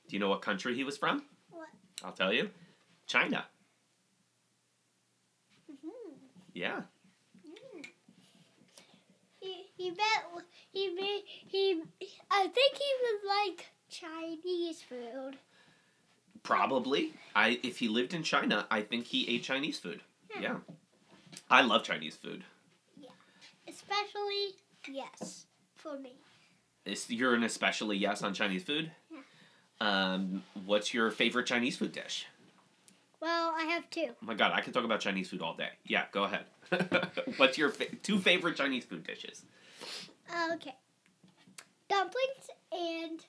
you 0.07 0.19
know 0.19 0.29
what 0.29 0.41
country 0.41 0.75
he 0.75 0.85
was 0.85 0.95
from? 0.95 1.23
What? 1.51 1.67
I'll 2.01 2.13
tell 2.13 2.31
you. 2.31 2.49
China. 3.07 3.43
mhm. 5.69 5.89
Yeah. 6.53 6.83
He 9.83 9.91
bet 9.91 10.45
he 10.71 10.93
made 10.93 11.23
he. 11.25 11.81
I 12.31 12.47
think 12.47 12.75
he 12.75 12.91
was 13.01 13.21
like 13.27 13.65
Chinese 13.89 14.81
food. 14.81 15.37
Probably. 16.41 17.13
I 17.35 17.59
if 17.63 17.79
he 17.79 17.87
lived 17.89 18.13
in 18.13 18.23
China, 18.23 18.65
I 18.71 18.81
think 18.81 19.05
he 19.07 19.27
ate 19.27 19.43
Chinese 19.43 19.79
food. 19.79 20.01
Hmm. 20.31 20.43
Yeah. 20.43 20.55
I 21.49 21.61
love 21.61 21.83
Chinese 21.83 22.15
food. 22.15 22.43
Especially 23.67 24.55
yes 24.89 25.45
for 25.75 25.97
me. 25.97 26.13
Is 26.85 27.09
you're 27.09 27.33
an 27.33 27.43
especially 27.43 27.97
yes 27.97 28.21
on 28.21 28.33
Chinese 28.33 28.63
food? 28.63 28.91
Yeah. 29.11 29.19
Um, 29.79 30.43
what's 30.65 30.93
your 30.93 31.11
favorite 31.11 31.45
Chinese 31.45 31.77
food 31.77 31.91
dish? 31.91 32.25
Well, 33.21 33.53
I 33.57 33.63
have 33.65 33.89
two. 33.89 34.07
Oh 34.09 34.25
my 34.25 34.33
god, 34.33 34.51
I 34.53 34.59
could 34.59 34.73
talk 34.73 34.83
about 34.83 34.99
Chinese 34.99 35.29
food 35.29 35.41
all 35.41 35.55
day. 35.55 35.69
Yeah, 35.85 36.05
go 36.11 36.25
ahead. 36.25 36.45
what's 37.37 37.57
your 37.57 37.69
fa- 37.69 37.95
two 38.03 38.19
favorite 38.19 38.57
Chinese 38.57 38.83
food 38.83 39.05
dishes? 39.05 39.43
Okay. 40.53 40.75
Dumplings 41.89 42.49
and 42.71 43.19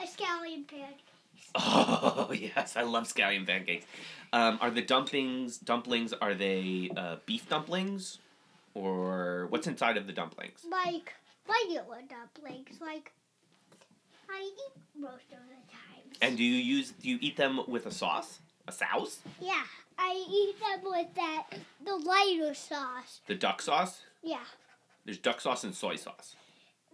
a 0.00 0.04
scallion 0.04 0.66
pancake. 0.66 1.00
Oh 1.56 2.32
yes, 2.32 2.76
I 2.76 2.82
love 2.82 3.04
scallion 3.04 3.46
pancakes. 3.46 3.86
Um, 4.32 4.58
are 4.60 4.70
the 4.70 4.82
dumplings 4.82 5.58
dumplings? 5.58 6.12
Are 6.12 6.34
they 6.34 6.90
uh, 6.96 7.16
beef 7.26 7.48
dumplings, 7.48 8.18
or 8.74 9.46
what's 9.50 9.66
inside 9.66 9.96
of 9.96 10.06
the 10.06 10.12
dumplings? 10.12 10.64
Like 10.68 11.14
regular 11.48 12.00
dumplings. 12.08 12.80
Like 12.80 13.12
I 14.28 14.40
eat 14.42 14.80
most 15.00 15.26
of 15.32 15.38
the 15.48 15.72
times. 15.72 16.16
And 16.22 16.36
do 16.36 16.42
you 16.42 16.56
use 16.56 16.90
do 16.92 17.08
you 17.08 17.18
eat 17.20 17.36
them 17.36 17.60
with 17.68 17.86
a 17.86 17.92
sauce, 17.92 18.40
a 18.66 18.72
sauce, 18.72 19.20
yeah, 19.40 19.64
I 19.98 20.24
eat 20.28 20.56
them 20.60 20.90
with 20.90 21.14
that 21.14 21.44
the 21.84 21.94
lighter 21.96 22.54
sauce. 22.54 23.20
the 23.28 23.34
duck 23.34 23.62
sauce? 23.62 24.00
Yeah, 24.22 24.38
There's 25.04 25.18
duck 25.18 25.40
sauce 25.40 25.62
and 25.64 25.74
soy 25.74 25.96
sauce. 25.96 26.34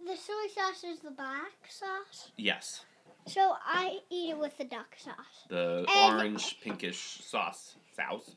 The 0.05 0.15
soy 0.15 0.47
sauce 0.53 0.83
is 0.83 0.99
the 0.99 1.11
black 1.11 1.53
sauce. 1.69 2.31
Yes, 2.37 2.85
So 3.27 3.55
I 3.65 3.99
eat 4.09 4.31
it 4.31 4.37
with 4.39 4.57
the 4.57 4.63
duck 4.65 4.95
sauce. 4.97 5.45
the 5.49 5.85
And- 5.93 6.15
orange 6.15 6.59
pinkish 6.61 7.21
sauce 7.23 7.75
sauce. 7.95 8.35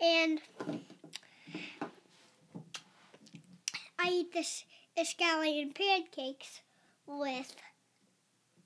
And 0.00 0.40
I 3.98 4.08
eat 4.10 4.32
this 4.32 4.64
scallion 4.98 5.74
pancakes 5.74 6.60
with 7.06 7.54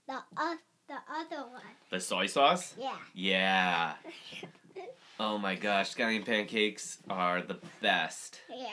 the 0.08 0.22
uh, 0.36 0.56
the 0.88 0.98
other 1.10 1.42
one. 1.48 1.62
The 1.90 2.00
soy 2.00 2.26
sauce. 2.26 2.74
Yeah. 2.78 2.96
Yeah. 3.14 3.94
Oh 5.18 5.38
my 5.38 5.54
gosh, 5.54 5.94
scallion 5.94 6.26
pancakes 6.26 6.98
are 7.08 7.40
the 7.40 7.56
best. 7.80 8.42
Yeah. 8.54 8.66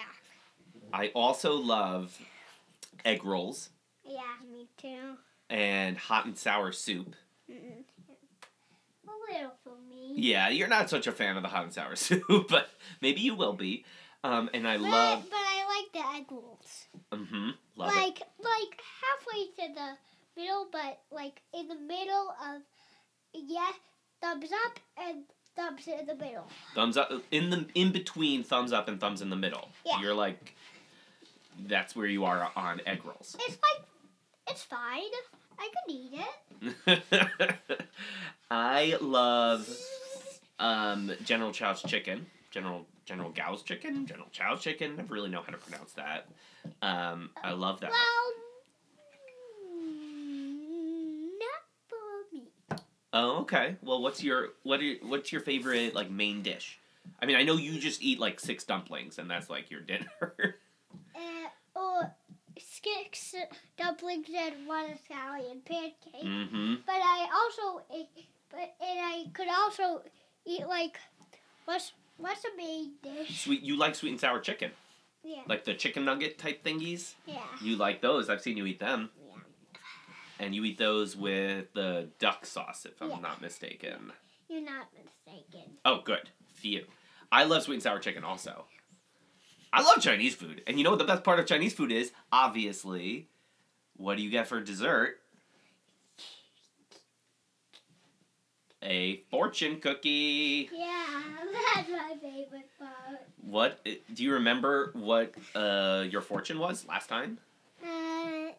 I 0.91 1.07
also 1.15 1.53
love 1.53 2.19
egg 3.05 3.23
rolls 3.25 3.69
Yeah, 4.05 4.21
me 4.51 4.67
too. 4.77 5.17
and 5.49 5.97
hot 5.97 6.25
and 6.25 6.37
sour 6.37 6.71
soup. 6.71 7.15
Mm-mm. 7.49 7.83
A 9.07 9.33
little 9.33 9.53
for 9.63 9.75
me. 9.89 10.13
Yeah, 10.15 10.49
you're 10.49 10.67
not 10.67 10.89
such 10.89 11.07
a 11.07 11.11
fan 11.11 11.35
of 11.37 11.43
the 11.43 11.49
hot 11.49 11.63
and 11.63 11.73
sour 11.73 11.95
soup, 11.97 12.47
but 12.49 12.69
maybe 13.01 13.21
you 13.21 13.35
will 13.35 13.53
be. 13.53 13.85
Um, 14.23 14.49
and 14.53 14.65
I 14.67 14.77
But, 14.77 14.83
love, 14.89 15.23
but 15.29 15.35
I 15.37 15.81
like 15.81 15.91
the 15.91 16.17
egg 16.19 16.25
rolls. 16.31 16.85
mm-hmm, 17.11 17.49
love 17.75 17.91
it. 17.91 17.95
like 17.97 18.19
like 18.39 18.81
halfway 19.01 19.45
to 19.67 19.73
the 19.73 20.41
middle, 20.41 20.67
but 20.71 20.99
like 21.11 21.41
in 21.53 21.67
the 21.67 21.75
middle 21.75 22.29
of 22.41 22.61
yeah, 23.33 23.71
thumbs 24.21 24.49
up 24.65 24.79
and 24.97 25.23
thumbs 25.57 25.87
in 25.87 26.05
the 26.05 26.15
middle. 26.15 26.47
Thumbs 26.73 26.95
up 26.95 27.11
in 27.31 27.49
the 27.49 27.65
in 27.75 27.91
between 27.91 28.43
thumbs 28.45 28.71
up 28.71 28.87
and 28.87 28.99
thumbs 29.01 29.21
in 29.21 29.29
the 29.29 29.35
middle. 29.35 29.67
Yeah. 29.85 29.99
You're 29.99 30.13
like, 30.15 30.55
that's 31.67 31.95
where 31.95 32.07
you 32.07 32.25
are 32.25 32.51
on 32.55 32.81
egg 32.85 33.05
rolls. 33.05 33.35
It's 33.39 33.57
like 33.61 33.85
it's 34.47 34.63
fine. 34.63 35.01
I 35.59 35.69
could 35.69 35.95
eat 35.95 36.19
it. 36.87 37.55
I 38.51 38.97
love 39.01 39.69
um, 40.59 41.11
General 41.23 41.51
Chow's 41.51 41.81
chicken. 41.81 42.25
General 42.51 42.85
General 43.05 43.31
Gao's 43.31 43.63
chicken. 43.63 44.05
General 44.05 44.27
Chow's 44.31 44.61
chicken. 44.61 44.95
Never 44.97 45.13
really 45.13 45.29
know 45.29 45.41
how 45.41 45.51
to 45.51 45.57
pronounce 45.57 45.93
that. 45.93 46.27
Um, 46.81 47.31
I 47.43 47.51
love 47.51 47.81
that. 47.81 47.91
Well, 47.91 48.33
mm, 49.75 51.27
not 51.39 51.61
for 51.87 52.33
me. 52.33 52.43
Oh, 53.11 53.41
okay. 53.41 53.75
Well, 53.81 54.01
what's 54.01 54.23
your 54.23 54.49
what 54.63 54.81
are, 54.81 54.93
what's 55.03 55.31
your 55.31 55.41
favorite 55.41 55.95
like 55.95 56.09
main 56.09 56.41
dish? 56.41 56.79
I 57.21 57.25
mean, 57.25 57.35
I 57.35 57.43
know 57.43 57.57
you 57.57 57.79
just 57.79 58.01
eat 58.01 58.19
like 58.19 58.39
six 58.39 58.63
dumplings, 58.63 59.17
and 59.17 59.29
that's 59.29 59.49
like 59.49 59.69
your 59.71 59.81
dinner. 59.81 60.09
Uh, 61.15 61.79
or 61.79 62.15
six 62.57 63.35
dumplings 63.77 64.27
and 64.35 64.67
one 64.67 64.85
Italian 64.91 65.61
pancake. 65.65 66.23
mm-hmm. 66.23 66.75
But 66.85 66.95
I 66.95 67.27
also 67.33 67.83
eat, 67.95 68.09
but 68.49 68.59
and 68.81 68.99
I 68.99 69.25
could 69.33 69.47
also 69.49 70.03
eat 70.45 70.65
like 70.67 70.97
what's 71.65 71.93
what's 72.17 72.43
a 72.45 72.55
main 72.57 72.93
dish? 73.01 73.43
Sweet. 73.43 73.61
You 73.61 73.77
like 73.77 73.95
sweet 73.95 74.11
and 74.11 74.19
sour 74.19 74.39
chicken, 74.39 74.71
Yeah. 75.23 75.41
like 75.47 75.65
the 75.65 75.73
chicken 75.73 76.05
nugget 76.05 76.37
type 76.37 76.63
thingies. 76.63 77.13
Yeah. 77.25 77.41
You 77.61 77.75
like 77.75 78.01
those? 78.01 78.29
I've 78.29 78.41
seen 78.41 78.57
you 78.57 78.65
eat 78.65 78.79
them, 78.79 79.09
Yeah. 79.17 80.45
and 80.45 80.53
you 80.55 80.63
eat 80.65 80.77
those 80.77 81.15
with 81.15 81.73
the 81.73 82.09
duck 82.19 82.45
sauce, 82.45 82.85
if 82.85 83.01
I'm 83.01 83.09
Yeah. 83.09 83.19
not 83.19 83.41
mistaken. 83.41 84.13
You're 84.47 84.61
not 84.61 84.87
mistaken. 84.93 85.77
Oh, 85.85 86.01
good. 86.01 86.29
Phew. 86.55 86.85
I 87.31 87.45
love 87.45 87.63
sweet 87.63 87.75
and 87.75 87.83
sour 87.83 87.97
chicken 87.99 88.23
also. 88.23 88.65
I 89.75 89.81
love 89.81 90.01
Chinese 90.01 90.35
food. 90.35 90.61
And 90.67 90.77
you 90.77 90.83
know 90.83 90.91
what 90.91 90.99
the 90.99 91.05
best 91.05 91.23
part 91.23 91.39
of 91.39 91.47
Chinese 91.47 91.73
food 91.73 91.91
is? 91.91 92.11
Obviously, 92.31 93.27
what 93.97 94.17
do 94.17 94.23
you 94.23 94.29
get 94.29 94.47
for 94.47 94.61
dessert? 94.61 95.19
A 98.83 99.21
fortune 99.31 99.79
cookie. 99.79 100.69
Yeah, 100.73 101.21
that's 101.75 101.89
my 101.89 102.15
favorite 102.21 102.69
part. 102.77 103.21
What 103.41 103.83
do 104.13 104.23
you 104.23 104.33
remember 104.33 104.91
what 104.93 105.33
uh, 105.55 106.05
your 106.09 106.21
fortune 106.21 106.59
was 106.59 106.85
last 106.87 107.07
time? 107.07 107.37
Uh, 107.81 108.51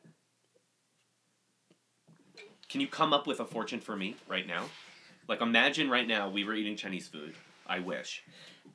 Can 2.70 2.80
you 2.80 2.86
come 2.88 3.12
up 3.12 3.26
with 3.26 3.40
a 3.40 3.44
fortune 3.44 3.80
for 3.80 3.94
me 3.96 4.16
right 4.26 4.46
now? 4.46 4.64
Like 5.28 5.42
imagine 5.42 5.90
right 5.90 6.08
now 6.08 6.28
we 6.30 6.44
were 6.44 6.54
eating 6.54 6.76
Chinese 6.76 7.06
food. 7.06 7.34
I 7.66 7.80
wish. 7.80 8.22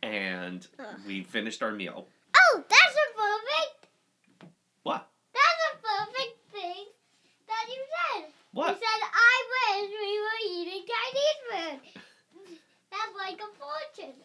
And 0.03 0.65
we 1.07 1.23
finished 1.23 1.61
our 1.63 1.71
meal. 1.71 2.07
oh, 2.35 2.63
that's 2.69 2.95
a 2.95 3.17
perfect. 3.17 3.87
What? 4.83 5.07
That's 5.33 5.61
a 5.73 5.77
perfect 6.05 6.37
thing 6.53 6.85
that 7.47 7.65
you 7.67 7.81
said. 8.21 8.25
What? 8.53 8.69
You 8.69 8.75
said 8.75 9.01
I 9.13 9.35
wish 9.53 9.89
we 9.91 10.19
were 10.21 10.39
eating 10.61 10.83
Chinese 10.89 11.39
food. 11.51 11.79
That's 12.91 13.13
like 13.15 13.39
a 13.39 13.49
fortune. 13.59 14.15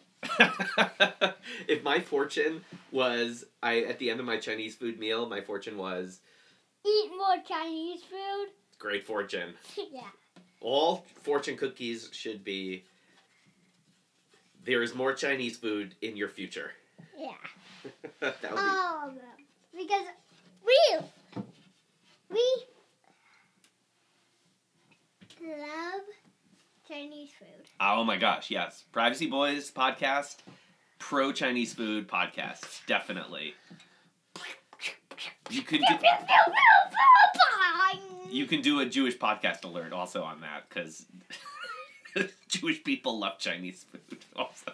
if 1.67 1.83
my 1.95 2.01
fortune 2.01 2.61
was 2.91 3.45
I 3.63 3.81
at 3.83 3.99
the 3.99 4.09
end 4.09 4.19
of 4.19 4.25
my 4.25 4.37
Chinese 4.37 4.75
food 4.75 4.99
meal, 4.99 5.27
my 5.29 5.41
fortune 5.41 5.77
was 5.77 6.19
Eat 6.85 7.09
more 7.17 7.37
Chinese 7.47 8.01
food. 8.03 8.47
great 8.77 9.05
fortune. 9.05 9.53
yeah. 9.91 10.01
All 10.61 11.05
fortune 11.23 11.57
cookies 11.57 12.09
should 12.11 12.43
be 12.43 12.83
there 14.63 14.83
is 14.83 14.93
more 14.95 15.13
Chinese 15.13 15.57
food 15.57 15.95
in 16.01 16.17
your 16.17 16.27
future. 16.27 16.71
Yeah. 17.17 17.31
that 18.19 18.41
would 18.41 18.51
be, 18.51 18.57
All 18.57 19.09
of 19.09 19.15
them. 19.15 19.23
Because 19.75 20.05
we 20.65 20.99
we 22.29 22.65
love 25.41 26.01
Chinese 26.87 27.29
food. 27.39 27.67
oh 27.79 28.03
my 28.03 28.17
gosh, 28.17 28.51
yes. 28.51 28.83
Privacy 28.91 29.27
Boys 29.27 29.71
podcast, 29.71 30.37
pro 30.99 31.31
Chinese 31.31 31.73
food 31.73 32.07
podcast, 32.07 32.85
definitely. 32.87 33.53
You 35.49 35.61
could 35.61 35.81
do, 35.87 35.95
you 38.29 38.45
can 38.45 38.61
do 38.61 38.79
a 38.79 38.85
Jewish 38.85 39.17
podcast 39.17 39.63
alert 39.63 39.93
also 39.93 40.23
on 40.23 40.41
that 40.41 40.67
because 40.67 41.05
Jewish 42.47 42.83
people 42.83 43.19
love 43.19 43.37
Chinese 43.39 43.85
food 43.91 44.19
also. 44.35 44.71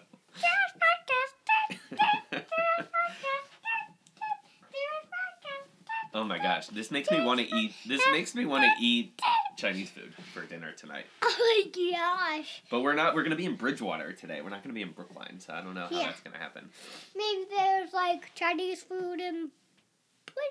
Oh 6.14 6.24
my 6.26 6.38
gosh, 6.40 6.68
this 6.68 6.92
makes 6.92 7.10
me 7.10 7.24
want 7.24 7.40
to 7.40 7.56
eat. 7.56 7.74
This 7.88 8.02
makes 8.12 8.36
me 8.36 8.46
want 8.46 8.64
to 8.64 8.86
eat 8.86 9.20
Chinese 9.58 9.90
food 9.90 10.14
for 10.34 10.46
dinner 10.46 10.72
tonight. 10.74 11.06
Oh 11.24 11.64
my 11.66 12.38
gosh. 12.40 12.62
But 12.70 12.82
we're 12.82 12.94
not. 12.94 13.14
We're 13.16 13.24
gonna 13.24 13.36
be 13.36 13.46
in 13.46 13.56
Bridgewater 13.56 14.14
today. 14.14 14.42
We're 14.42 14.50
not 14.50 14.64
gonna 14.64 14.74
be 14.74 14.82
in 14.82 14.92
Brookline, 14.92 15.40
so 15.40 15.54
I 15.54 15.62
don't 15.62 15.74
know 15.76 15.88
how 15.90 15.96
Yeah. 16.00 16.06
that's 16.08 16.20
gonna 16.22 16.38
happen. 16.38 16.70
Maybe 17.16 17.46
there's 17.56 17.94
like 17.94 18.34
Chinese 18.36 18.82
food 18.84 19.20
in 19.20 19.50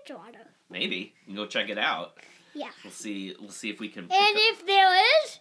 Bridgewater. 0.07 0.47
Maybe 0.69 1.15
you 1.27 1.27
can 1.27 1.35
go 1.37 1.47
check 1.47 1.69
it 1.69 1.79
out. 1.79 2.19
Yeah. 2.55 2.71
We'll 2.85 2.93
see. 2.93 3.35
We'll 3.41 3.51
see 3.51 3.71
if 3.71 3.79
we 3.81 3.89
can. 3.89 4.05
And 4.05 4.11
pick 4.11 4.19
up- 4.37 4.37
if 4.37 4.67
there 4.67 4.95
is, 5.25 5.39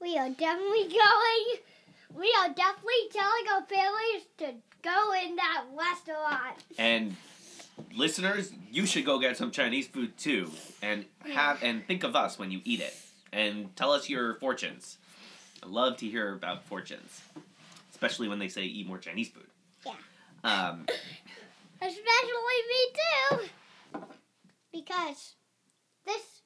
we 0.00 0.16
are 0.18 0.30
definitely 0.30 0.88
going. 0.88 1.60
We 2.14 2.34
are 2.38 2.48
definitely 2.48 3.08
telling 3.12 3.48
our 3.52 3.62
families 3.66 4.26
to 4.38 4.54
go 4.82 5.12
in 5.24 5.36
that 5.36 5.64
restaurant. 5.74 6.56
And 6.78 7.16
listeners, 7.94 8.52
you 8.70 8.86
should 8.86 9.04
go 9.04 9.18
get 9.18 9.36
some 9.36 9.50
Chinese 9.50 9.86
food 9.86 10.16
too, 10.16 10.50
and 10.82 11.04
have 11.32 11.62
and 11.62 11.86
think 11.86 12.04
of 12.04 12.14
us 12.16 12.38
when 12.38 12.50
you 12.50 12.60
eat 12.64 12.80
it, 12.80 12.94
and 13.32 13.74
tell 13.76 13.92
us 13.92 14.08
your 14.08 14.34
fortunes. 14.36 14.98
I 15.62 15.66
love 15.66 15.96
to 15.98 16.06
hear 16.06 16.32
about 16.34 16.64
fortunes, 16.64 17.20
especially 17.90 18.28
when 18.28 18.38
they 18.38 18.48
say 18.48 18.64
eat 18.64 18.86
more 18.86 18.98
Chinese 18.98 19.28
food. 19.28 19.46
Yeah. 19.84 19.92
Um, 20.44 20.86
Especially 21.80 21.98
me 22.68 23.40
too. 24.00 24.00
Because 24.72 25.34
this 26.04 26.42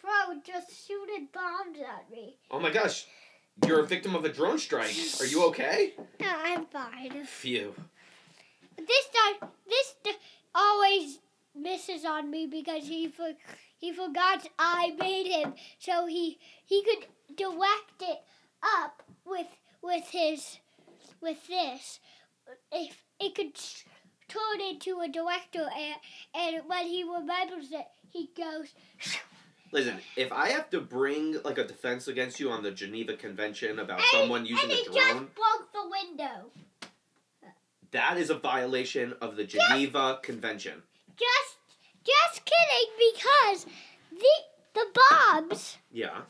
crow 0.00 0.36
just 0.44 0.86
shooted 0.86 1.32
bombs 1.32 1.78
at 1.78 2.10
me. 2.10 2.36
oh 2.50 2.60
my 2.60 2.70
gosh, 2.70 3.06
you're 3.66 3.80
a 3.80 3.86
victim 3.86 4.14
of 4.14 4.24
a 4.24 4.28
drone 4.28 4.58
strike. 4.58 4.94
Are 5.20 5.26
you 5.26 5.44
okay? 5.46 5.94
No, 6.20 6.32
I'm 6.32 6.66
fine. 6.66 7.24
Phew. 7.24 7.74
This 8.86 9.08
time, 9.08 9.50
this 9.68 10.16
always 10.54 11.18
misses 11.54 12.04
on 12.04 12.30
me 12.30 12.46
because 12.46 12.84
he 12.84 13.08
for, 13.08 13.32
he 13.78 13.92
forgot 13.92 14.46
I 14.58 14.94
made 14.98 15.26
him, 15.26 15.54
so 15.78 16.06
he 16.06 16.38
he 16.64 16.82
could 16.82 17.06
direct 17.36 18.00
it 18.00 18.22
up 18.62 19.02
with 19.24 19.46
with 19.82 20.04
his 20.10 20.58
with 21.20 21.46
this, 21.46 22.00
if 22.72 23.04
it 23.18 23.34
could 23.34 23.54
turn 24.28 24.60
into 24.60 25.00
a 25.00 25.08
director, 25.08 25.68
and, 25.76 25.96
and 26.34 26.68
when 26.68 26.86
he 26.86 27.04
remembers 27.04 27.72
it, 27.72 27.86
he 28.10 28.30
goes. 28.36 28.68
Listen, 29.72 29.98
if 30.16 30.32
I 30.32 30.48
have 30.48 30.68
to 30.70 30.80
bring 30.80 31.40
like 31.44 31.58
a 31.58 31.66
defense 31.66 32.08
against 32.08 32.40
you 32.40 32.50
on 32.50 32.62
the 32.64 32.72
Geneva 32.72 33.14
Convention 33.14 33.78
about 33.78 34.00
and, 34.00 34.08
someone 34.10 34.44
using 34.44 34.64
and 34.64 34.72
a 34.72 34.74
he 34.74 34.84
drone, 34.84 34.96
just 34.96 35.34
broke 35.36 35.72
the 35.72 35.88
window. 35.88 36.50
That 37.92 38.16
is 38.16 38.30
a 38.30 38.34
violation 38.34 39.14
of 39.20 39.36
the 39.36 39.44
Geneva 39.44 40.18
Convention. 40.22 40.82
Just, 41.16 41.56
just 42.04 42.44
kidding, 42.44 43.12
because 43.12 43.66
the 44.10 44.26
the 44.74 44.86
bombs, 45.10 45.78
Yeah. 45.90 46.20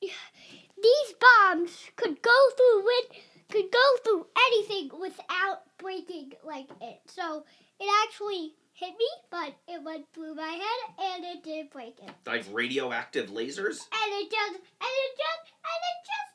these 0.00 1.14
bombs 1.20 1.90
could 1.96 2.22
go 2.22 2.38
through 2.56 2.84
win, 2.84 3.20
could 3.50 3.70
go 3.72 3.96
through 4.04 4.26
anything 4.46 4.90
without 5.00 5.62
breaking 5.78 6.32
like 6.44 6.68
it. 6.80 7.00
So 7.06 7.44
it 7.80 7.90
actually 8.06 8.54
hit 8.72 8.90
me, 8.96 9.08
but 9.30 9.54
it 9.68 9.82
went 9.82 10.06
through 10.12 10.34
my 10.34 10.48
head 10.48 10.94
and 10.98 11.24
it 11.24 11.42
didn't 11.42 11.72
break 11.72 11.98
it. 12.00 12.10
Like 12.26 12.44
radioactive 12.52 13.30
lasers? 13.30 13.80
And 13.92 14.12
it 14.12 14.30
just, 14.30 14.54
and 14.54 14.94
it 15.04 15.12
just, 15.16 15.52
and 15.64 15.80
it 15.90 15.98
just 16.04 16.33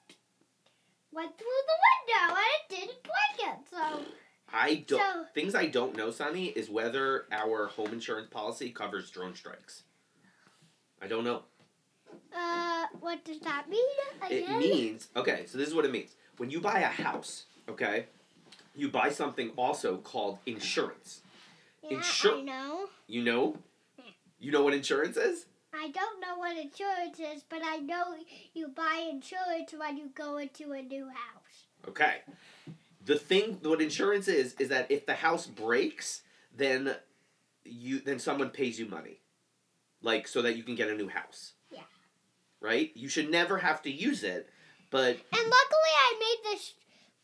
went 1.11 1.37
through 1.37 1.47
the 1.47 1.77
window 2.29 2.35
and 2.35 2.45
it 2.59 2.75
didn't 2.87 3.03
break 3.03 3.49
it. 3.53 3.59
So 3.69 4.01
I 4.53 4.85
don't. 4.87 4.99
So- 4.99 5.25
things 5.33 5.55
I 5.55 5.67
don't 5.67 5.95
know, 5.95 6.11
Sonny, 6.11 6.47
is 6.47 6.69
whether 6.69 7.25
our 7.31 7.67
home 7.67 7.93
insurance 7.93 8.27
policy 8.29 8.69
covers 8.69 9.09
drone 9.09 9.35
strikes. 9.35 9.83
I 11.01 11.07
don't 11.07 11.23
know. 11.23 11.43
Uh, 12.35 12.85
what 12.99 13.23
does 13.23 13.39
that 13.41 13.69
mean? 13.69 13.79
It 14.29 14.49
means 14.57 15.07
okay. 15.15 15.45
So 15.47 15.57
this 15.57 15.67
is 15.67 15.75
what 15.75 15.85
it 15.85 15.91
means. 15.91 16.15
When 16.37 16.49
you 16.49 16.59
buy 16.59 16.79
a 16.79 16.87
house, 16.87 17.45
okay, 17.69 18.05
you 18.75 18.89
buy 18.89 19.09
something 19.09 19.51
also 19.55 19.97
called 19.97 20.39
insurance. 20.45 21.21
yeah, 21.83 21.97
insur- 21.99 22.39
I 22.39 22.41
know. 22.41 22.89
You 23.07 23.23
know. 23.23 23.57
Yeah. 23.97 24.03
You 24.39 24.51
know 24.51 24.63
what 24.63 24.73
insurance 24.73 25.17
is? 25.17 25.45
I 25.73 25.89
don't 25.89 26.19
know 26.19 26.37
what 26.37 26.57
insurance 26.57 27.19
is, 27.19 27.43
but 27.47 27.61
I 27.63 27.77
know 27.77 28.15
you 28.53 28.67
buy 28.69 29.07
insurance 29.09 29.73
when 29.77 29.97
you 29.97 30.09
go 30.13 30.37
into 30.37 30.71
a 30.73 30.81
new 30.81 31.05
house. 31.05 31.65
Okay. 31.87 32.17
The 33.05 33.17
thing, 33.17 33.59
what 33.63 33.81
insurance 33.81 34.27
is, 34.27 34.55
is 34.59 34.69
that 34.69 34.91
if 34.91 35.05
the 35.05 35.13
house 35.13 35.47
breaks, 35.47 36.21
then 36.55 36.95
you 37.63 37.99
then 37.99 38.19
someone 38.19 38.49
pays 38.49 38.79
you 38.79 38.87
money, 38.87 39.21
like 40.01 40.27
so 40.27 40.41
that 40.41 40.57
you 40.57 40.63
can 40.63 40.75
get 40.75 40.89
a 40.89 40.95
new 40.95 41.07
house. 41.07 41.53
Yeah. 41.71 41.81
Right. 42.59 42.91
You 42.95 43.07
should 43.07 43.29
never 43.31 43.57
have 43.59 43.81
to 43.83 43.91
use 43.91 44.23
it, 44.23 44.49
but 44.89 45.11
And 45.11 45.21
luckily, 45.31 45.93
I 45.95 46.15
made 46.19 46.51
this 46.53 46.73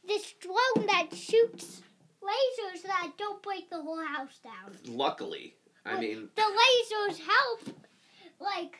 this 0.07 0.33
drone 0.39 0.85
that 0.87 1.15
shoots 1.15 1.81
lasers 2.23 2.83
that 2.83 3.11
don't 3.17 3.41
break 3.43 3.69
the 3.69 3.81
whole 3.81 4.03
house 4.05 4.39
down. 4.43 4.75
luckily, 4.87 5.55
I 5.85 5.91
But 5.93 5.99
mean, 6.01 6.29
the 6.35 6.41
lasers 6.41 7.19
help, 7.19 7.75
like, 8.39 8.77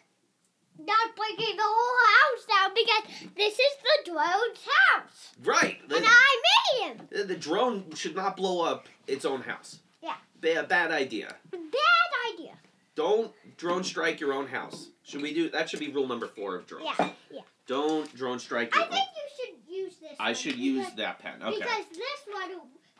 not 0.78 1.16
breaking 1.16 1.56
the 1.56 1.64
whole 1.64 1.98
house 2.12 2.46
down 2.46 2.72
because 2.76 3.32
this 3.36 3.54
is 3.54 3.76
the 3.84 4.12
drone's 4.12 4.60
house. 4.92 5.32
right. 5.44 5.80
And 5.84 6.06
I 6.06 6.42
made 6.82 6.88
him. 7.00 7.08
the, 7.12 7.24
the 7.24 7.36
drone 7.36 7.94
should 7.96 8.16
not 8.16 8.36
blow 8.36 8.66
up 8.66 8.88
its 9.08 9.24
own 9.26 9.42
house. 9.42 9.80
Yeah. 10.02 10.16
Ba- 10.42 10.66
bad 10.68 10.92
idea. 10.92 11.36
Bad 11.52 12.34
idea. 12.34 12.54
Don't 12.96 13.32
drone 13.58 13.84
strike 13.84 14.20
your 14.20 14.34
own 14.34 14.48
house. 14.48 14.88
Should 15.04 15.22
we 15.22 15.34
do 15.34 15.50
that? 15.52 15.70
Should 15.70 15.80
be 15.80 15.90
rule 15.92 16.08
number 16.08 16.28
four 16.28 16.56
of 16.56 16.66
drones. 16.68 16.86
Yeah, 17.00 17.10
yeah. 17.32 17.42
Don't 17.68 18.14
drone 18.16 18.40
strike 18.40 18.74
your 18.74 18.84
I 18.84 18.88
own. 18.88 18.92
think 18.92 19.06
you 19.16 19.46
should 19.46 19.74
use 19.74 19.96
this. 20.02 20.12
I 20.20 20.34
should 20.34 20.52
because, 20.52 20.62
use 20.66 20.88
that 20.98 21.20
pen. 21.20 21.42
Okay. 21.44 21.58
Because 21.58 21.86
this 21.92 22.34
one, 22.34 22.52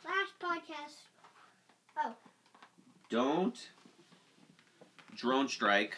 last 0.06 0.40
podcast, 0.42 0.96
Oh. 1.98 2.14
Don't 3.10 3.70
drone 5.16 5.48
strike 5.48 5.94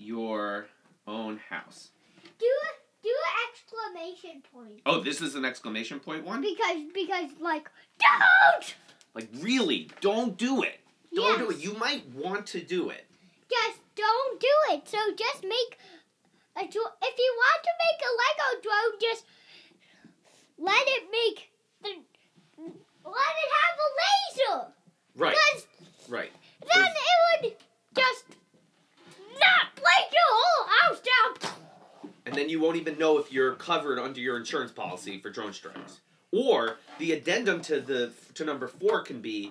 your 0.00 0.66
own 1.06 1.38
house. 1.48 1.90
do 2.38 2.46
a, 2.46 2.70
do 3.02 3.10
an 3.10 3.94
exclamation 4.00 4.42
point. 4.52 4.80
Oh, 4.86 5.00
this 5.00 5.20
is 5.20 5.34
an 5.34 5.44
exclamation 5.44 6.00
point 6.00 6.24
one? 6.24 6.40
Because, 6.40 6.82
because, 6.92 7.30
like, 7.40 7.68
don't! 8.00 8.74
Like, 9.14 9.28
really, 9.40 9.90
don't 10.00 10.36
do 10.36 10.62
it. 10.62 10.80
Don't 11.14 11.38
do 11.38 11.50
it. 11.50 11.58
You 11.58 11.74
might 11.74 12.08
want 12.14 12.46
to 12.48 12.60
do 12.60 12.88
it. 12.90 13.04
Just 13.50 13.80
don't 13.96 14.40
do 14.40 14.46
it. 14.70 14.88
So 14.88 14.98
just 15.16 15.42
make 15.42 15.78
a 16.56 16.60
dro- 16.70 16.94
if 17.02 17.18
you 17.18 17.34
want 17.36 17.62
to 17.64 17.70
make 17.84 18.00
a 18.06 18.12
Lego 18.20 18.62
drone, 18.62 19.00
just 19.00 19.24
let 20.56 20.82
it 20.86 21.04
make 21.10 21.50
the 21.82 21.88
let 23.04 23.34
it 23.42 23.50
have 23.58 23.76
a 23.80 23.90
laser. 24.00 24.72
Right, 25.16 25.34
Because 25.34 25.66
right. 26.08 26.30
then 26.72 26.86
it 26.86 27.42
would 27.44 27.54
just 27.96 28.24
not 29.40 29.74
break 29.74 30.12
your 30.12 30.30
whole 30.30 30.68
house 30.68 31.00
down. 31.00 31.52
And 32.26 32.34
then 32.34 32.48
you 32.48 32.60
won't 32.60 32.76
even 32.76 32.98
know 32.98 33.18
if 33.18 33.32
you're 33.32 33.54
covered 33.54 33.98
under 33.98 34.20
your 34.20 34.36
insurance 34.36 34.70
policy 34.70 35.18
for 35.18 35.30
drone 35.30 35.52
strikes. 35.52 36.00
Or 36.32 36.76
the 36.98 37.12
addendum 37.12 37.60
to 37.62 37.80
the 37.80 38.12
to 38.34 38.44
number 38.44 38.68
four 38.68 39.02
can 39.02 39.20
be 39.20 39.50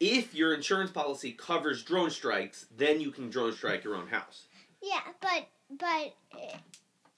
if 0.00 0.34
your 0.34 0.54
insurance 0.54 0.90
policy 0.90 1.32
covers 1.32 1.82
drone 1.82 2.10
strikes, 2.10 2.66
then 2.76 3.00
you 3.00 3.10
can 3.10 3.30
drone 3.30 3.52
strike 3.52 3.84
your 3.84 3.96
own 3.96 4.08
house. 4.08 4.46
Yeah, 4.82 5.00
but 5.20 5.48
but 5.70 6.14
it, 6.36 6.56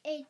it 0.04 0.26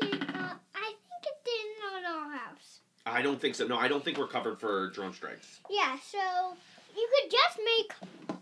didn't. 0.00 0.22
Uh, 0.22 0.54
I 0.74 0.86
think 0.86 1.24
it 1.24 1.44
didn't 1.44 2.06
on 2.06 2.30
our 2.30 2.38
house. 2.38 2.80
I 3.06 3.22
don't 3.22 3.40
think 3.40 3.54
so. 3.54 3.66
No, 3.66 3.76
I 3.78 3.88
don't 3.88 4.04
think 4.04 4.18
we're 4.18 4.28
covered 4.28 4.60
for 4.60 4.90
drone 4.90 5.12
strikes. 5.12 5.60
Yeah, 5.68 5.96
so 6.00 6.56
you 6.96 7.08
could 7.14 7.30
just 7.30 7.58
make 7.64 7.92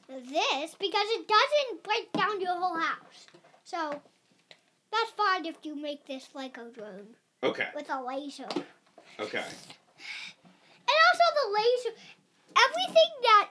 this 0.09 0.75
because 0.79 1.07
it 1.11 1.29
doesn't 1.29 1.83
break 1.83 2.13
down 2.13 2.41
your 2.41 2.55
whole 2.59 2.79
house. 2.79 3.27
So 3.65 4.01
that's 4.91 5.11
fine 5.17 5.47
if 5.47 5.57
you 5.63 5.75
make 5.77 6.07
this 6.07 6.29
Lego 6.35 6.69
drone 6.71 7.09
Okay. 7.43 7.69
with 7.75 7.89
a 7.91 8.03
laser. 8.03 8.49
Okay. 9.21 9.39
And 10.89 10.97
also 11.09 11.25
the 11.35 11.49
laser, 11.55 11.97
everything 12.57 13.13
that, 13.23 13.49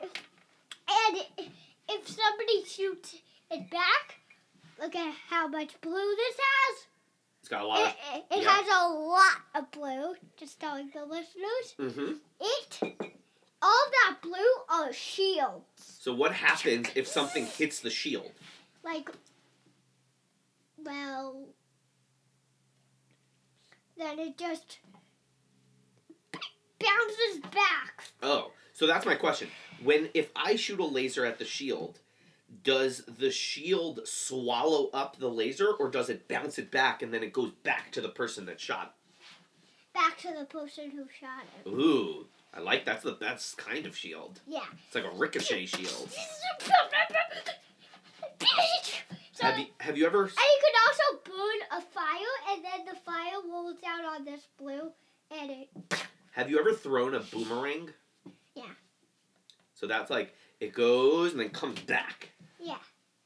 and 0.89 1.47
if 1.89 2.07
somebody 2.07 2.63
shoots 2.65 3.15
it 3.51 3.69
back, 3.69 4.15
look 4.81 4.95
at 4.95 5.13
how 5.29 5.47
much 5.47 5.79
blue 5.81 6.15
this 6.15 6.35
has. 6.37 6.87
It's 7.41 7.49
got 7.49 7.61
a 7.61 7.65
lot 7.67 7.79
It, 7.79 7.85
of. 7.87 7.93
it, 8.15 8.25
it 8.39 8.43
yeah. 8.43 8.49
has 8.49 8.67
a 8.67 8.89
lot 8.89 9.37
of 9.55 9.71
blue, 9.71 10.15
just 10.37 10.59
telling 10.59 10.89
the 10.93 11.05
listeners. 11.05 11.75
Mm-hmm. 11.79 12.13
It, 12.41 13.13
all 13.61 13.85
that 13.91 14.17
blue 14.21 14.33
are 14.69 14.93
shields. 14.93 15.65
So 15.99 16.13
what 16.13 16.33
happens 16.33 16.87
if 16.95 17.07
something 17.07 17.45
hits 17.45 17.79
the 17.79 17.89
shield? 17.89 18.31
like 18.83 19.09
well 20.77 21.47
then 23.97 24.17
it 24.19 24.37
just 24.37 24.77
bounces 26.79 27.41
back 27.51 28.03
Oh, 28.23 28.51
so 28.73 28.87
that's 28.87 29.05
my 29.05 29.15
question. 29.15 29.49
When 29.83 30.09
if 30.13 30.29
I 30.35 30.55
shoot 30.55 30.79
a 30.79 30.85
laser 30.85 31.25
at 31.25 31.37
the 31.39 31.45
shield, 31.45 31.99
does 32.63 33.03
the 33.05 33.31
shield 33.31 34.01
swallow 34.05 34.89
up 34.93 35.17
the 35.17 35.29
laser, 35.29 35.71
or 35.71 35.89
does 35.89 36.09
it 36.09 36.27
bounce 36.27 36.57
it 36.57 36.71
back 36.71 37.01
and 37.01 37.13
then 37.13 37.23
it 37.23 37.33
goes 37.33 37.51
back 37.63 37.91
to 37.91 38.01
the 38.01 38.09
person 38.09 38.45
that 38.45 38.59
shot? 38.61 38.95
back 39.93 40.17
to 40.19 40.31
the 40.37 40.45
person 40.45 40.91
who 40.91 41.05
shot 41.19 41.43
it? 41.65 41.67
it 41.67 41.73
Ooh, 41.73 42.27
I 42.53 42.59
like 42.61 42.85
that's 42.85 43.03
the 43.03 43.11
best 43.13 43.57
kind 43.57 43.85
of 43.85 43.95
shield. 43.95 44.41
yeah 44.47 44.61
It's 44.87 44.95
like 44.95 45.05
a 45.05 45.15
ricochet 45.15 45.65
shield. 45.67 46.09
so, 49.33 49.45
Have 49.45 49.59
you 49.59 49.65
have 49.79 49.97
you 49.97 50.05
ever? 50.05 50.23
and 50.23 50.31
you 50.31 50.59
could 50.61 50.75
also 50.87 51.21
burn 51.25 51.79
a 51.79 51.81
fire 51.81 52.35
and 52.51 52.63
then 52.65 52.85
the 52.93 52.99
fire 53.01 53.39
rolls 53.51 53.77
out 53.85 54.05
on 54.05 54.25
this 54.25 54.47
blue 54.57 54.91
and 55.39 55.51
it 55.51 55.69
Have 56.31 56.49
you 56.49 56.59
ever 56.59 56.73
thrown 56.73 57.13
a 57.13 57.19
boomerang? 57.19 57.89
Yeah. 58.55 58.63
So 59.75 59.85
that's 59.87 60.09
like 60.09 60.33
it 60.59 60.73
goes 60.73 61.31
and 61.31 61.39
then 61.39 61.49
comes 61.49 61.79
back. 61.81 62.29
Yeah. 62.59 62.77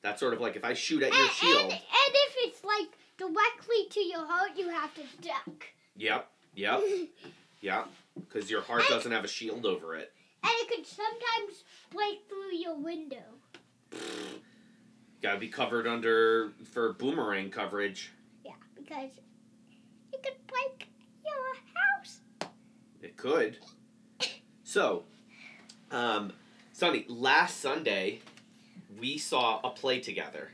That's 0.01 0.19
sort 0.19 0.33
of 0.33 0.41
like 0.41 0.55
if 0.57 0.65
I 0.65 0.73
shoot 0.73 1.01
at 1.03 1.09
and, 1.13 1.17
your 1.17 1.29
shield. 1.29 1.61
and, 1.63 1.71
and 1.71 1.79
if 2.13 2.35
it's 2.39 2.63
like 2.63 2.89
directly 3.17 3.85
to 3.91 3.99
your 4.01 4.25
heart 4.25 4.51
you 4.57 4.67
have 4.69 4.93
to 4.95 5.01
duck 5.21 5.67
Yep, 5.95 6.27
yep, 6.55 6.81
yep. 7.61 7.87
Because 8.15 8.49
your 8.49 8.61
heart 8.61 8.83
doesn't 8.89 9.11
have 9.11 9.23
a 9.23 9.27
shield 9.27 9.65
over 9.65 9.95
it. 9.95 10.13
And 10.43 10.51
it 10.61 10.67
could 10.69 10.85
sometimes 10.85 11.63
break 11.91 12.27
through 12.27 12.55
your 12.55 12.75
window. 12.75 13.17
Gotta 15.21 15.39
be 15.39 15.49
covered 15.49 15.87
under 15.87 16.51
for 16.71 16.93
boomerang 16.93 17.51
coverage. 17.51 18.11
Yeah, 18.43 18.53
because 18.75 19.11
it 20.11 20.23
could 20.23 20.47
break 20.47 20.87
your 21.23 21.55
house. 21.75 22.19
It 23.01 23.17
could. 23.17 23.57
So, 24.63 25.03
um, 25.91 26.33
Sonny, 26.73 27.05
last 27.07 27.59
Sunday 27.59 28.21
we 28.99 29.17
saw 29.17 29.59
a 29.63 29.69
play 29.69 29.99
together. 29.99 30.49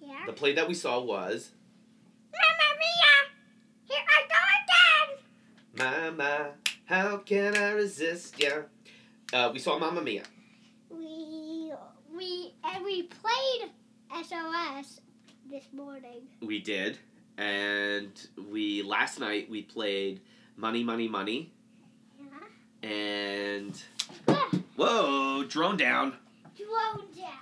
Yeah. 0.00 0.24
The 0.26 0.32
play 0.32 0.54
that 0.54 0.66
we 0.66 0.74
saw 0.74 1.00
was 1.00 1.50
Mamma 2.32 2.78
mia! 2.78 3.94
Here 3.94 4.04
I 4.08 4.22
again! 5.82 6.16
Mama, 6.16 6.50
how 6.86 7.18
can 7.18 7.56
I 7.56 7.70
resist 7.72 8.38
ya? 8.40 8.62
Uh, 9.32 9.50
we 9.52 9.58
saw 9.58 9.78
Mamma 9.78 10.02
Mia. 10.02 10.22
We 10.90 11.72
we 12.14 12.54
and 12.64 12.84
we 12.84 13.04
played 13.04 13.70
SOS 14.24 15.00
this 15.50 15.64
morning. 15.72 16.22
We 16.40 16.60
did, 16.60 16.98
and 17.38 18.10
we 18.50 18.82
last 18.82 19.18
night 19.20 19.48
we 19.50 19.62
played 19.62 20.20
Money, 20.56 20.84
Money, 20.84 21.08
Money, 21.08 21.52
Yeah. 22.20 22.88
and 22.88 23.82
Ah, 24.28 24.50
whoa, 24.76 25.44
drone 25.44 25.76
down. 25.76 26.14
Drone 26.56 27.06
down. 27.16 27.38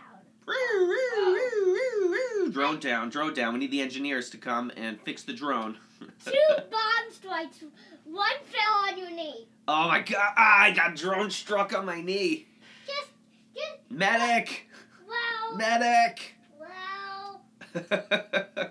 Drone 2.53 2.81
down, 2.81 3.11
drone 3.11 3.35
down. 3.35 3.53
We 3.55 3.61
need 3.61 3.71
the 3.71 3.81
engineers 3.81 4.29
to 4.31 4.37
come 4.37 4.73
and 4.77 5.01
fix 5.03 5.23
the 5.23 5.33
drone. 5.33 5.77
Two 6.25 6.33
bomb 6.71 7.13
strikes. 7.13 7.63
One 8.05 8.31
fell 8.45 8.89
on 8.89 8.99
your 8.99 9.11
knee. 9.11 9.47
oh 9.69 9.89
my 9.89 10.01
god, 10.01 10.33
ah, 10.37 10.61
I 10.63 10.71
got 10.73 10.97
drone 10.97 11.31
struck 11.31 11.73
on 11.77 11.87
my 11.87 12.01
knee. 12.01 12.47
Just 12.87 13.11
just 13.55 13.77
Medic! 13.91 14.69
well 15.09 15.57
Medic! 15.57 16.35
well. 16.59 17.43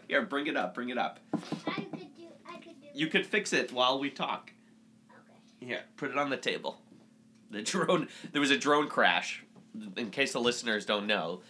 Here, 0.08 0.24
bring 0.24 0.48
it 0.48 0.58
up, 0.58 0.74
bring 0.74 0.90
it 0.90 0.98
up. 0.98 1.20
I 1.34 1.82
could 1.82 2.16
do. 2.18 2.28
I 2.48 2.58
could 2.58 2.82
do. 2.82 2.88
You 2.94 3.08
could 3.08 3.26
fix 3.26 3.54
it 3.54 3.72
while 3.72 4.00
we 4.00 4.10
talk. 4.10 4.52
Okay. 5.10 5.66
Here, 5.68 5.82
put 5.98 6.12
it 6.12 6.18
on 6.18 6.30
the 6.30 6.38
table. 6.38 6.82
The 7.52 7.62
drone. 7.62 8.08
There 8.32 8.42
was 8.42 8.52
a 8.52 8.58
drone 8.58 8.88
crash. 8.88 9.44
In 9.96 10.10
case 10.10 10.34
the 10.34 10.40
listeners 10.42 10.86
don't 10.86 11.06
know, 11.08 11.42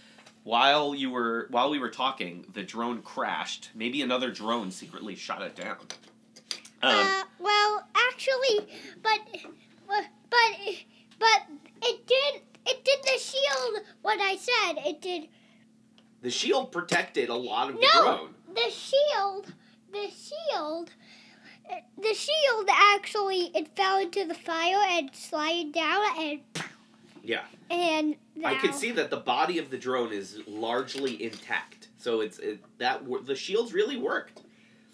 while 0.43 0.93
you 0.93 1.09
were 1.09 1.47
while 1.49 1.69
we 1.69 1.79
were 1.79 1.89
talking, 1.89 2.45
the 2.53 2.63
drone 2.63 3.01
crashed. 3.01 3.69
Maybe 3.73 4.01
another 4.01 4.29
drone 4.31 4.71
secretly 4.71 5.15
shot 5.15 5.41
it 5.41 5.55
down. 5.55 5.77
Um, 6.81 6.91
uh, 6.95 7.23
well, 7.39 7.87
actually, 7.95 8.67
but, 9.03 9.19
but, 9.87 10.05
but, 11.19 11.41
it 11.81 12.07
did, 12.07 12.41
it 12.65 12.85
did 12.85 12.99
the 13.03 13.19
shield. 13.19 13.85
What 14.01 14.19
I 14.21 14.35
said, 14.37 14.83
it 14.85 15.01
did. 15.01 15.27
the 16.21 16.29
shield 16.29 16.71
protected 16.71 17.29
a 17.29 17.35
lot 17.35 17.69
of 17.69 17.75
the 17.75 17.81
No! 17.81 18.01
drone. 18.03 18.35
The 18.53 18.71
shield, 18.71 19.53
the 19.91 20.09
shield, 20.09 20.91
the 21.97 22.13
shield 22.13 22.69
actually 22.71 23.51
it 23.53 23.75
fell 23.75 23.99
into 23.99 24.25
the 24.25 24.33
fire 24.33 24.83
and 24.89 25.09
slid 25.13 25.71
down 25.73 26.01
and. 26.17 26.39
Yeah. 27.23 27.43
And 27.69 28.15
I 28.43 28.55
can 28.55 28.73
see 28.73 28.91
that 28.91 29.11
the 29.11 29.17
body 29.17 29.59
of 29.59 29.69
the 29.69 29.77
drone 29.77 30.11
is 30.11 30.39
largely 30.47 31.21
intact. 31.21 31.89
So 31.97 32.21
it's 32.21 32.39
it, 32.39 32.63
that 32.79 33.03
the 33.25 33.35
shields 33.35 33.73
really 33.73 33.97
worked. 33.97 34.41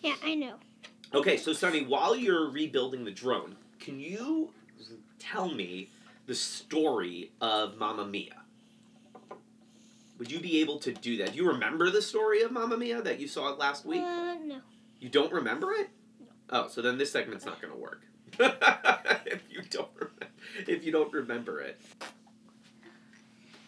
Yeah, 0.01 0.15
I 0.23 0.35
know. 0.35 0.55
Okay, 1.15 1.37
so 1.37 1.53
Sonny, 1.53 1.81
while 1.81 2.13
you're 2.13 2.49
rebuilding 2.49 3.05
the 3.05 3.11
drone, 3.11 3.55
can 3.79 4.01
you 4.01 4.49
tell 5.17 5.47
me 5.49 5.89
the 6.25 6.35
story 6.35 7.31
of 7.39 7.77
Mamma 7.77 8.05
Mia? 8.05 8.41
Would 10.19 10.29
you 10.29 10.41
be 10.41 10.59
able 10.59 10.77
to 10.79 10.91
do 10.91 11.15
that? 11.17 11.31
Do 11.31 11.37
you 11.37 11.47
remember 11.47 11.89
the 11.89 12.01
story 12.01 12.41
of 12.41 12.51
Mamma 12.51 12.75
Mia 12.75 13.01
that 13.01 13.17
you 13.17 13.29
saw 13.29 13.53
last 13.53 13.85
week? 13.85 14.01
Uh, 14.01 14.35
no. 14.43 14.57
You 14.99 15.07
don't 15.07 15.31
remember 15.31 15.71
it? 15.71 15.89
No. 16.19 16.25
Oh, 16.49 16.67
so 16.67 16.81
then 16.81 16.97
this 16.97 17.13
segment's 17.13 17.45
not 17.45 17.61
going 17.61 17.73
to 17.73 17.79
work. 17.79 18.01
if 19.25 19.41
you 19.49 19.61
don't 19.69 19.89
remember, 19.95 20.27
if 20.67 20.83
you 20.83 20.91
don't 20.91 21.13
remember 21.13 21.61
it. 21.61 21.79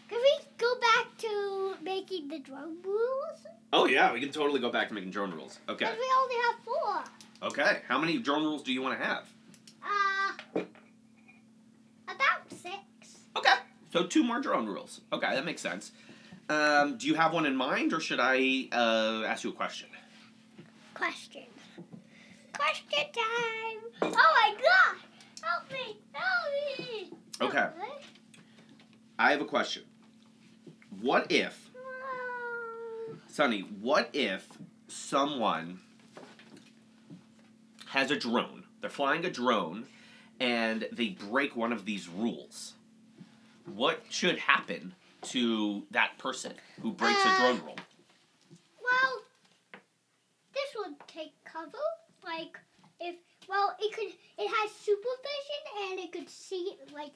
Can 0.09 0.19
we 0.19 0.37
go 0.57 0.73
back 0.81 1.17
to 1.19 1.75
making 1.81 2.27
the 2.27 2.39
drone 2.39 2.77
rules? 2.83 3.47
Oh 3.71 3.85
yeah, 3.85 4.11
we 4.11 4.19
can 4.19 4.31
totally 4.31 4.59
go 4.59 4.69
back 4.69 4.89
to 4.89 4.93
making 4.93 5.11
drone 5.11 5.31
rules. 5.31 5.59
Okay. 5.69 5.85
Because 5.85 5.97
we 5.97 6.11
only 6.21 6.35
have 6.45 6.55
four. 6.65 7.03
Okay. 7.41 7.81
How 7.87 7.99
many 7.99 8.17
drone 8.17 8.43
rules 8.43 8.63
do 8.63 8.73
you 8.73 8.81
want 8.81 8.99
to 8.99 9.05
have? 9.05 9.23
Uh, 9.83 10.61
about 12.07 12.49
six. 12.49 13.17
Okay. 13.35 13.53
So 13.91 14.05
two 14.05 14.23
more 14.23 14.39
drone 14.41 14.65
rules. 14.65 15.01
Okay, 15.13 15.33
that 15.33 15.45
makes 15.45 15.61
sense. 15.61 15.91
Um, 16.49 16.97
do 16.97 17.07
you 17.07 17.15
have 17.15 17.33
one 17.33 17.45
in 17.45 17.55
mind, 17.55 17.93
or 17.93 17.99
should 17.99 18.19
I 18.19 18.69
uh, 18.71 19.23
ask 19.25 19.43
you 19.43 19.49
a 19.51 19.53
question? 19.53 19.89
Question. 20.93 21.43
Question 22.53 23.05
time. 23.13 23.79
Oh 24.01 24.09
my 24.11 24.55
god! 24.55 24.97
Help 25.43 25.71
me! 25.71 25.97
Help 26.13 26.79
me! 26.79 27.11
Okay. 27.41 27.67
Me. 27.79 27.87
I 29.19 29.31
have 29.31 29.41
a 29.41 29.45
question. 29.45 29.83
What 31.01 31.31
if, 31.31 31.69
Sonny? 33.27 33.61
What 33.61 34.09
if 34.13 34.47
someone 34.87 35.79
has 37.89 38.11
a 38.11 38.15
drone? 38.15 38.63
They're 38.81 38.89
flying 38.89 39.25
a 39.25 39.29
drone, 39.29 39.85
and 40.39 40.87
they 40.91 41.09
break 41.09 41.55
one 41.55 41.73
of 41.73 41.85
these 41.85 42.07
rules. 42.07 42.73
What 43.65 44.03
should 44.09 44.37
happen 44.37 44.93
to 45.23 45.83
that 45.91 46.17
person 46.17 46.53
who 46.81 46.91
breaks 46.91 47.25
a 47.25 47.29
Uh, 47.29 47.37
drone 47.37 47.65
rule? 47.65 47.79
Well, 48.81 49.21
this 50.53 50.75
would 50.77 50.95
take 51.07 51.33
cover. 51.43 51.77
Like, 52.23 52.59
if, 52.99 53.15
well, 53.47 53.75
it 53.79 53.93
could, 53.93 54.13
it 54.37 54.47
has 54.47 54.71
supervision 54.71 55.89
and 55.89 55.99
it 55.99 56.11
could 56.11 56.29
see, 56.29 56.77
like, 56.93 57.13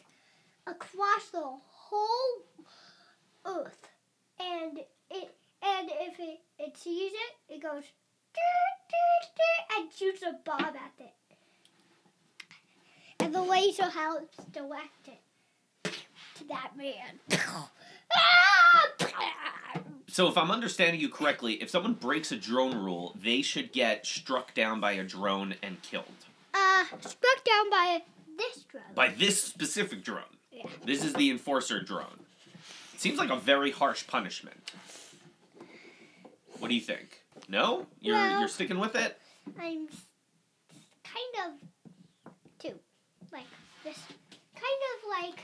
across 0.68 1.30
the 1.30 1.42
whole 1.42 2.46
earth. 3.46 3.90
And 4.40 4.80
it, 5.10 5.36
and 5.62 5.90
if 5.92 6.20
it, 6.20 6.40
it 6.58 6.78
sees 6.78 7.12
it, 7.14 7.54
it 7.56 7.62
goes, 7.62 7.84
and 9.78 9.92
shoots 9.92 10.22
a 10.24 10.34
bomb 10.44 10.62
at 10.62 10.92
it. 11.00 11.14
And 13.20 13.34
the 13.34 13.42
laser 13.42 13.90
helps 13.90 14.38
direct 14.52 15.08
it 15.08 15.94
to 16.36 16.44
that 16.48 16.72
man. 16.76 17.20
So, 20.12 20.28
if 20.28 20.38
I'm 20.38 20.52
understanding 20.52 21.00
you 21.00 21.08
correctly, 21.08 21.54
if 21.54 21.70
someone 21.70 21.94
breaks 21.94 22.34
a 22.34 22.36
drone 22.36 22.76
rule, 22.76 23.16
they 23.24 23.42
should 23.42 23.72
get 23.72 24.06
struck 24.06 24.54
down 24.54 24.82
by 24.82 24.92
a 24.92 25.04
drone 25.06 25.56
and 25.64 25.82
killed. 25.84 26.04
Uh, 26.54 26.84
struck 27.00 27.46
down 27.46 27.70
by 27.70 28.02
this 28.38 28.64
drone. 28.64 28.84
By 28.94 29.08
this 29.08 29.42
specific 29.42 30.04
drone. 30.04 30.24
Yeah. 30.52 30.66
This 30.86 31.06
is 31.06 31.14
the 31.14 31.32
enforcer 31.32 31.82
drone. 31.82 32.20
Seems 32.98 33.18
like 33.18 33.30
a 33.30 33.38
very 33.38 33.72
harsh 33.72 34.06
punishment. 34.06 34.74
What 36.60 36.68
do 36.68 36.76
you 36.76 36.82
think? 36.82 37.21
No? 37.48 37.88
You're 38.00 38.16
Well- 38.16 38.40
you're 38.40 38.48
sticking 38.50 38.80
with 38.80 38.96
it? 38.96 39.20
I'm 39.60 39.88
kind 41.04 41.36
of 41.46 41.54
too, 42.60 42.80
like 43.32 43.46
this, 43.84 43.98
kind 44.54 44.82
of 44.96 45.10
like 45.10 45.40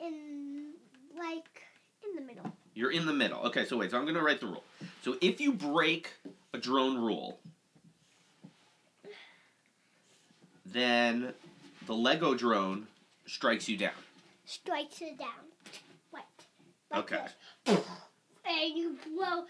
in 0.00 0.72
like 1.16 1.62
in 2.02 2.14
the 2.14 2.22
middle. 2.22 2.56
You're 2.74 2.90
in 2.92 3.04
the 3.06 3.12
middle. 3.12 3.40
Okay, 3.46 3.64
so 3.66 3.76
wait, 3.76 3.90
so 3.90 3.98
I'm 3.98 4.06
gonna 4.06 4.22
write 4.22 4.40
the 4.40 4.46
rule. 4.46 4.64
So 5.02 5.16
if 5.20 5.40
you 5.40 5.52
break 5.52 6.10
a 6.54 6.58
drone 6.58 6.96
rule, 6.96 7.40
then 10.64 11.34
the 11.86 11.94
Lego 11.94 12.34
drone 12.34 12.86
strikes 13.26 13.68
you 13.68 13.76
down. 13.76 13.92
Strikes 14.46 15.00
you 15.00 15.14
down. 15.16 15.28
What? 16.10 16.24
Like 16.90 17.12
Okay. 17.12 17.26
And 18.46 18.76
you 18.76 18.96
blow, 19.04 19.38
and 19.40 19.46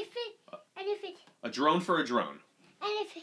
if 0.00 0.08
it, 0.08 0.58
and 0.76 0.86
if 0.88 1.04
it, 1.04 1.16
A 1.42 1.50
drone 1.50 1.80
for 1.80 2.00
a 2.00 2.04
drone. 2.06 2.38
and 2.82 2.90
if 3.06 3.16
it, 3.16 3.22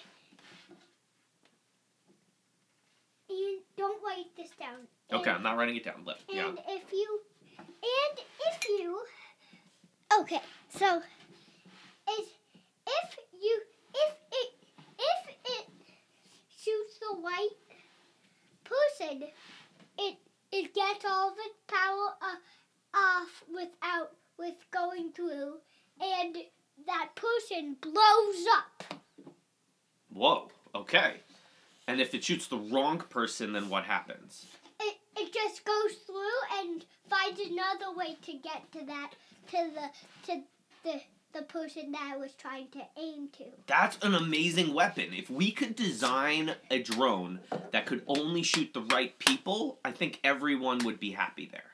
you 3.29 3.59
don't 3.77 4.01
write 4.03 4.25
this 4.37 4.49
down. 4.59 4.87
Okay, 5.11 5.29
And- 5.29 5.37
I'm 5.37 5.43
not 5.43 5.57
writing 5.57 5.75
it 5.75 5.83
down. 5.83 6.03
But 6.05 6.19
yeah. 6.29 6.47
And 6.47 6.59
if 6.67 6.91
you, 6.91 7.19
and 7.59 8.19
if 8.53 8.69
you, 8.69 8.99
okay, 10.21 10.39
so, 10.69 10.97
is 10.97 12.27
if 12.87 13.17
you, 13.41 13.61
if 13.93 14.15
it, 14.31 14.49
if 14.99 15.35
it 15.45 15.67
shoots 16.57 16.99
the 16.99 17.15
white 17.19 17.49
person, 18.63 19.23
it 19.99 20.17
it 20.51 20.73
gets 20.73 21.05
all 21.05 21.29
of 21.29 21.35
its 21.37 21.55
power 21.67 22.09
uh, 22.21 22.97
off 22.97 23.43
without 23.53 24.11
with 24.41 24.55
going 24.71 25.11
through, 25.13 25.59
and 26.01 26.35
that 26.85 27.09
person 27.15 27.77
blows 27.79 28.45
up. 28.57 28.95
Whoa. 30.09 30.49
Okay. 30.75 31.15
And 31.87 32.01
if 32.01 32.13
it 32.13 32.23
shoots 32.23 32.47
the 32.47 32.57
wrong 32.57 32.99
person, 32.99 33.53
then 33.53 33.69
what 33.69 33.85
happens? 33.85 34.45
it, 34.81 34.97
it 35.17 35.33
just 35.33 35.63
goes 35.65 35.93
through 36.05 36.59
and 36.59 36.85
finds 37.09 37.39
another 37.39 37.95
way 37.95 38.17
to 38.23 38.33
get 38.33 38.71
to 38.71 38.85
that 38.85 39.11
to 39.51 39.69
the 39.73 40.31
to 40.31 40.41
the 40.83 41.01
the 41.33 41.41
person 41.43 41.93
that 41.93 42.11
I 42.13 42.17
was 42.17 42.33
trying 42.33 42.67
to 42.71 42.81
aim 42.99 43.29
to. 43.37 43.45
That's 43.65 43.97
an 44.01 44.15
amazing 44.15 44.73
weapon. 44.73 45.13
If 45.13 45.29
we 45.29 45.51
could 45.51 45.77
design 45.77 46.55
a 46.69 46.81
drone 46.81 47.39
that 47.71 47.85
could 47.85 48.03
only 48.05 48.43
shoot 48.43 48.73
the 48.73 48.81
right 48.81 49.17
people, 49.17 49.79
I 49.85 49.91
think 49.91 50.19
everyone 50.25 50.79
would 50.79 50.99
be 50.99 51.11
happy 51.11 51.47
there. 51.49 51.71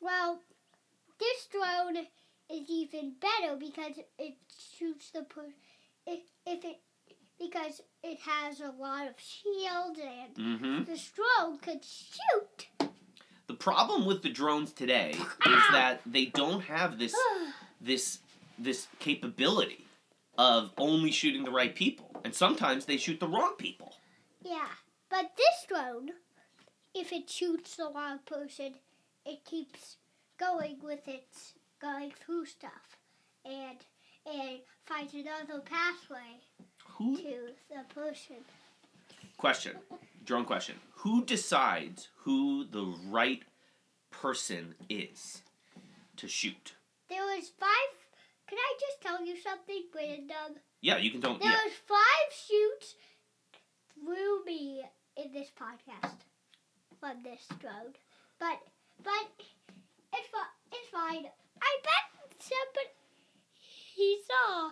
Well, 0.00 0.38
this 1.18 1.46
drone 1.50 1.96
is 1.96 2.68
even 2.70 3.14
better 3.20 3.56
because 3.56 3.98
it 4.18 4.34
shoots 4.78 5.10
the 5.10 5.22
per- 5.22 5.54
if, 6.06 6.20
if 6.46 6.64
it 6.64 6.80
because 7.38 7.80
it 8.02 8.18
has 8.20 8.60
a 8.60 8.70
lot 8.80 9.06
of 9.08 9.14
shields 9.18 9.98
and 10.00 10.34
Mm-hmm. 10.36 10.84
this 10.84 11.10
drone 11.10 11.58
could 11.58 11.84
shoot. 11.84 12.68
The 13.46 13.54
problem 13.54 14.06
with 14.06 14.22
the 14.22 14.30
drones 14.30 14.72
today 14.72 15.10
is 15.46 15.62
that 15.72 16.00
they 16.06 16.26
don't 16.26 16.62
have 16.62 16.98
this 16.98 17.14
this 17.80 18.18
this 18.58 18.86
capability 19.00 19.84
of 20.38 20.72
only 20.78 21.10
shooting 21.10 21.44
the 21.44 21.50
right 21.50 21.74
people, 21.74 22.10
and 22.24 22.34
sometimes 22.34 22.84
they 22.86 22.96
shoot 22.96 23.20
the 23.20 23.28
wrong 23.28 23.54
people. 23.58 23.94
yeah, 24.44 24.66
but 25.10 25.32
this 25.36 25.66
drone, 25.68 26.10
if 26.94 27.12
it 27.12 27.28
shoots 27.30 27.76
the 27.76 27.90
wrong 27.94 28.18
person, 28.26 28.74
it 29.26 29.44
keeps 29.44 29.96
going 30.38 30.78
with 30.82 31.06
its 31.08 31.54
going 31.80 32.12
through 32.24 32.46
stuff, 32.46 32.96
and 33.44 33.78
and 34.26 34.58
finds 34.84 35.12
another 35.14 35.60
pathway 35.60 36.40
Who 36.96 37.16
to 37.18 37.48
the 37.68 37.94
person. 37.94 38.36
question? 39.36 39.76
Drone 40.24 40.44
question. 40.46 40.76
Who 40.98 41.24
decides 41.24 42.08
who 42.20 42.64
the 42.64 42.94
right 43.10 43.42
person 44.10 44.74
is 44.88 45.42
to 46.16 46.26
shoot? 46.28 46.74
There 47.10 47.22
was 47.22 47.50
five. 47.60 47.68
Can 48.48 48.58
I 48.58 48.74
just 48.80 49.00
tell 49.02 49.24
you 49.24 49.36
something, 49.38 49.84
Brandon? 49.92 50.60
Yeah, 50.80 50.96
you 50.98 51.10
can 51.10 51.20
don't. 51.20 51.40
There 51.40 51.50
Yeah. 51.50 51.64
was 51.64 51.74
five 51.86 52.32
shoots 52.46 52.94
through 53.94 54.44
me 54.44 54.84
in 55.16 55.32
this 55.32 55.50
podcast 55.50 56.16
on 57.02 57.22
this 57.22 57.46
drone, 57.60 57.94
but 58.38 58.60
but 59.02 59.28
it's 60.14 60.28
fi- 60.28 60.54
it's 60.72 60.88
fine. 60.90 61.26
I 61.62 61.76
bet 61.82 62.32
somebody 62.38 62.90
he 63.94 64.18
saw 64.26 64.70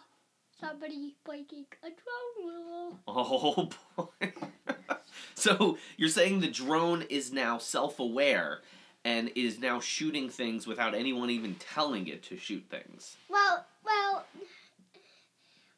somebody 0.60 1.16
breaking 1.24 1.66
a 1.82 1.88
drone 1.88 2.46
rule. 2.46 2.98
Oh 3.06 3.70
boy. 3.96 4.32
so 5.34 5.78
you're 5.96 6.08
saying 6.08 6.40
the 6.40 6.48
drone 6.48 7.02
is 7.02 7.32
now 7.32 7.58
self-aware 7.58 8.60
and 9.04 9.30
is 9.34 9.58
now 9.58 9.80
shooting 9.80 10.28
things 10.28 10.66
without 10.66 10.94
anyone 10.94 11.30
even 11.30 11.54
telling 11.56 12.06
it 12.06 12.22
to 12.24 12.36
shoot 12.36 12.64
things. 12.70 13.16
Well, 13.28 13.64
well, 13.84 14.24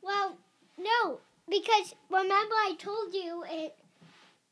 well, 0.03 0.37
no, 0.79 1.21
because 1.49 1.95
remember 2.11 2.55
I 2.55 2.75
told 2.79 3.15
you 3.15 3.45
it 3.49 3.77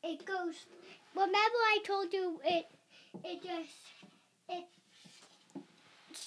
it 0.03 0.25
goes. 0.25 0.67
Remember 1.15 1.39
I 1.39 1.79
told 1.85 2.13
you 2.13 2.41
it 2.45 2.67
it 3.25 3.43
just 3.43 3.77
it 4.49 4.65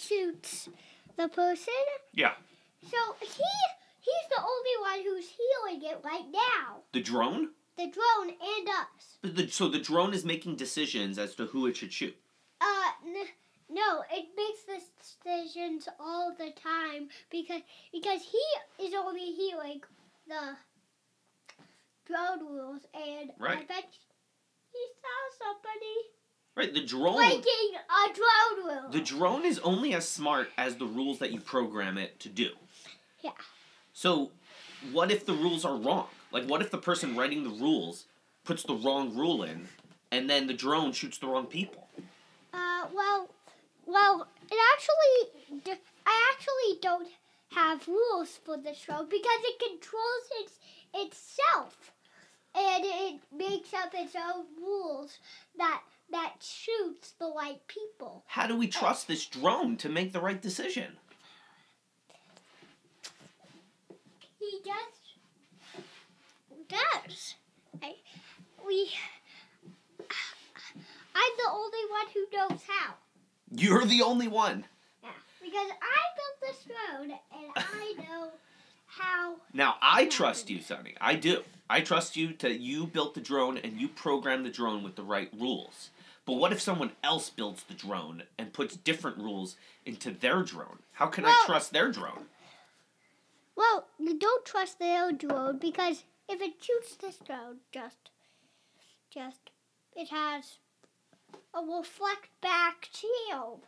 shoots 0.08 0.70
the 1.18 1.28
person. 1.28 1.74
Yeah. 2.13 2.34
So 2.89 2.98
he 3.22 3.28
he's 4.02 4.30
the 4.30 4.41
only 4.41 4.76
one 4.82 5.04
who's 5.15 5.30
healing 5.30 5.82
it 5.91 6.00
right 6.04 6.26
now. 6.32 6.82
The 6.94 7.02
drone? 7.02 7.50
The 7.78 7.88
drone 7.91 8.30
and 8.30 8.70
us. 8.70 9.18
But 9.22 9.36
the- 9.36 9.50
So 9.50 9.68
the 9.68 9.80
drone 9.80 10.13
is 10.13 10.24
making 10.24 10.56
decisions 10.56 11.18
as 11.18 11.36
to 11.36 11.46
who 11.48 11.65
it 11.68 11.76
should 11.78 11.91
shoot. 11.94 12.15
Uh, 12.62 12.91
n- 13.06 13.28
no, 13.70 14.04
it 14.12 14.28
makes 14.38 14.63
the 14.63 14.80
decisions 15.02 15.89
all 16.00 16.34
the 16.38 16.52
time 16.52 17.10
because 17.32 17.62
because 17.91 18.22
he 18.22 18.86
is 18.86 18.94
only 18.94 19.32
healing 19.34 19.82
the 20.28 20.56
drone 22.06 22.46
rules, 22.46 22.82
and 22.94 23.32
I 23.41 23.63
bet 23.63 23.89
he 24.72 24.84
saw 25.02 25.46
somebody 25.46 25.96
Right, 26.56 26.74
the 26.74 26.86
drone 26.86 27.18
breaking 27.18 27.44
a 27.76 28.13
drone 28.13 28.65
rule. 28.65 28.89
the 28.89 29.02
drone 29.02 29.46
is 29.46 29.60
only 29.60 29.94
as 29.94 30.08
smart 30.08 30.50
as 30.58 30.76
the 30.78 30.86
rules 30.86 31.20
that 31.20 31.32
you 31.32 31.41
program 31.41 31.98
it 31.98 32.20
to 32.22 32.30
do. 32.30 32.52
Yeah. 33.22 33.32
So 33.94 34.32
what 34.94 35.12
if 35.12 35.26
the 35.26 35.34
rules 35.34 35.65
are 35.65 35.76
wrong? 35.76 36.08
Like 36.32 36.46
what 36.46 36.62
if 36.62 36.72
the 36.72 36.78
person 36.78 37.15
writing 37.15 37.44
the 37.44 37.50
rules 37.50 38.06
puts 38.46 38.63
the 38.63 38.76
wrong 38.76 39.15
rule 39.15 39.44
in 39.44 39.68
and 40.12 40.30
then 40.30 40.48
the 40.48 40.54
drone 40.54 40.94
shoots 40.94 41.18
the 41.18 41.28
wrong 41.28 41.46
people? 41.48 41.89
Uh, 42.54 42.86
well, 42.94 43.30
well, 43.86 44.28
it 44.50 44.58
actually, 44.74 45.74
I 46.06 46.32
actually 46.34 46.80
don't 46.82 47.10
have 47.52 47.88
rules 47.88 48.39
for 48.44 48.58
this 48.58 48.82
drone 48.82 49.10
because 49.10 49.39
it 49.44 49.60
controls 49.60 50.30
its 50.41 50.60
itself, 50.94 51.91
and 52.56 52.86
it 52.86 53.20
makes 53.36 53.74
up 53.74 53.91
its 53.94 54.15
own 54.15 54.46
rules 54.62 55.20
that 55.58 55.82
that 56.15 56.36
shoots 56.39 57.12
the 57.19 57.30
right 57.36 57.60
people. 57.67 58.23
How 58.28 58.47
do 58.47 58.58
we 58.58 58.67
trust 58.67 59.06
this 59.10 59.25
drone 59.25 59.75
to 59.78 59.89
make 59.89 60.13
the 60.13 60.21
right 60.21 60.41
decision? 60.41 60.93
He 64.39 64.62
just 64.63 65.06
does. 66.69 67.36
I, 67.84 67.95
we. 68.65 68.89
I'm 71.13 71.32
the 71.38 71.51
only 71.51 71.80
one 71.89 72.06
who 72.13 72.38
knows 72.38 72.62
how. 72.65 72.93
You're 73.51 73.86
the 73.86 74.01
only 74.01 74.30
one. 74.30 74.63
Yeah, 75.04 75.10
because 75.41 75.69
I 75.69 76.01
built 76.15 76.56
this 76.56 76.63
drone 76.63 77.12
and 77.12 77.51
I 77.58 77.93
know 78.10 78.30
how. 78.86 79.36
Now 79.54 79.75
I 79.82 80.06
trust 80.06 80.49
you, 80.49 80.62
Sonny. 80.62 80.95
I 81.01 81.15
do. 81.15 81.43
I 81.69 81.82
trust 81.82 82.15
you 82.15 82.32
to 82.34 82.49
you 82.49 82.86
built 82.88 83.15
the 83.15 83.21
drone 83.21 83.58
and 83.58 83.82
you 83.82 83.89
programmed 83.89 84.45
the 84.45 84.51
drone 84.51 84.82
with 84.82 84.95
the 84.95 85.04
right 85.04 85.30
rules. 85.38 85.89
But 86.25 86.33
what 86.33 86.51
if 86.51 86.59
someone 86.59 86.91
else 87.03 87.29
builds 87.29 87.63
the 87.63 87.75
drone 87.75 88.23
and 88.38 88.51
puts 88.51 88.75
different 88.75 89.17
rules 89.17 89.55
into 89.85 90.09
their 90.11 90.41
drone? 90.41 90.79
How 90.93 91.05
can 91.07 91.25
I 91.25 91.43
trust 91.45 91.71
their 91.71 91.91
drone? 91.91 92.25
Well, 93.55 93.88
you 93.99 94.17
don't 94.17 94.43
trust 94.43 94.79
the 94.79 95.01
old 95.01 95.19
drone 95.19 95.59
because 95.59 96.03
if 96.27 96.41
it 96.41 96.53
shoots 96.59 96.95
this 96.95 97.17
drone, 97.17 97.57
just, 97.71 98.09
just, 99.11 99.51
it 99.95 100.09
has 100.09 100.57
a 101.53 101.61
reflect 101.61 102.29
back 102.41 102.89
shield. 102.91 103.61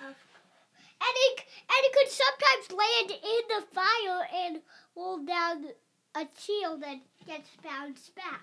And 0.00 1.16
it, 1.16 1.40
and 1.40 1.84
it 1.84 1.92
could 1.92 2.08
sometimes 2.08 2.70
land 2.70 3.10
in 3.10 3.42
the 3.48 3.66
fire 3.74 4.26
and 4.32 4.62
roll 4.96 5.18
down 5.18 5.66
a 6.14 6.26
shield 6.38 6.82
and 6.86 7.00
gets 7.26 7.50
bounced 7.62 8.14
back. 8.14 8.40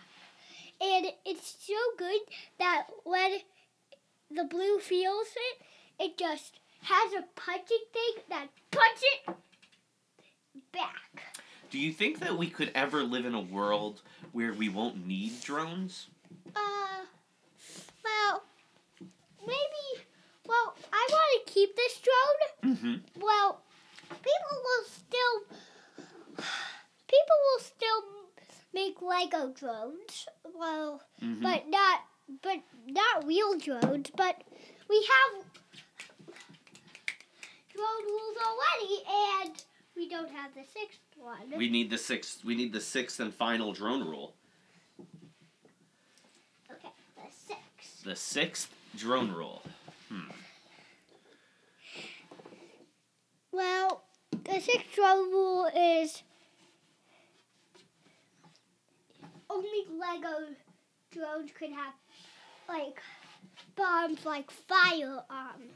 And 0.82 1.08
it's 1.26 1.56
so 1.68 1.76
good 1.98 2.22
that 2.58 2.88
when 3.04 3.40
the 4.32 4.44
blue 4.44 4.80
feels 4.80 5.28
it, 5.36 6.04
it 6.04 6.18
just 6.18 6.60
has 6.84 7.14
a 7.14 7.26
punching 7.36 7.86
thing 7.94 8.24
that 8.30 8.48
punch 8.72 9.02
it 9.02 9.36
back. 10.72 11.22
Do 11.70 11.78
you 11.78 11.92
think 11.94 12.20
that 12.20 12.38
we 12.38 12.50
could 12.50 12.72
ever 12.74 13.04
live 13.04 13.26
in 13.26 13.36
a 13.36 13.40
world 13.40 14.02
where 14.32 14.54
we 14.54 14.70
won't 14.70 15.06
need 15.06 15.42
drones? 15.42 16.08
Uh, 16.56 17.06
well, 18.04 18.44
maybe. 19.40 20.04
Well, 20.48 20.76
I 20.92 21.08
want 21.12 21.46
to 21.48 21.54
keep 21.54 21.76
this 21.76 22.02
drone. 22.02 22.74
Mm-hmm. 22.76 23.22
Well, 23.22 23.62
people 24.10 24.58
will 24.64 24.86
still. 24.86 25.58
People 27.08 27.36
will 27.44 27.60
still 27.60 28.21
make 28.74 29.02
Lego 29.02 29.50
drones. 29.50 30.28
Well, 30.56 31.02
mm-hmm. 31.22 31.44
but 31.44 31.68
not. 31.70 32.02
But 32.42 32.60
not 32.88 33.28
real 33.28 33.58
drones. 33.58 34.10
But 34.16 34.42
we 34.90 35.08
have 35.12 35.44
drone 37.74 38.06
rules 38.06 38.38
already, 38.46 39.04
and 39.44 39.64
we 39.96 40.08
don't 40.08 40.30
have 40.30 40.54
the 40.54 40.64
sixth 40.64 41.00
one. 41.18 41.58
we 41.58 41.70
need 41.70 41.90
the 41.90 41.98
sixth. 41.98 42.46
We 42.46 42.56
need 42.56 42.74
the 42.74 42.82
sixth 42.82 43.20
and 43.20 43.34
final 43.34 43.74
drone 43.74 44.04
rule. 44.08 44.34
okay, 46.72 46.90
the 47.16 47.32
sixth. 47.32 48.04
The 48.04 48.16
sixth 48.16 48.74
drone 48.96 49.32
rule. 49.32 49.62
Hmm. 50.10 50.32
Well, 53.52 54.04
the 54.32 54.60
sixth 54.60 54.96
drone 54.96 55.32
rule 55.32 55.70
is 55.76 56.24
only 59.52 59.86
Lego 60.00 60.54
drones 61.12 61.52
could 61.58 61.72
have 61.72 61.94
like 62.70 63.02
bombs 63.76 64.26
like 64.26 64.50
fire 64.52 65.22
on 65.30 65.70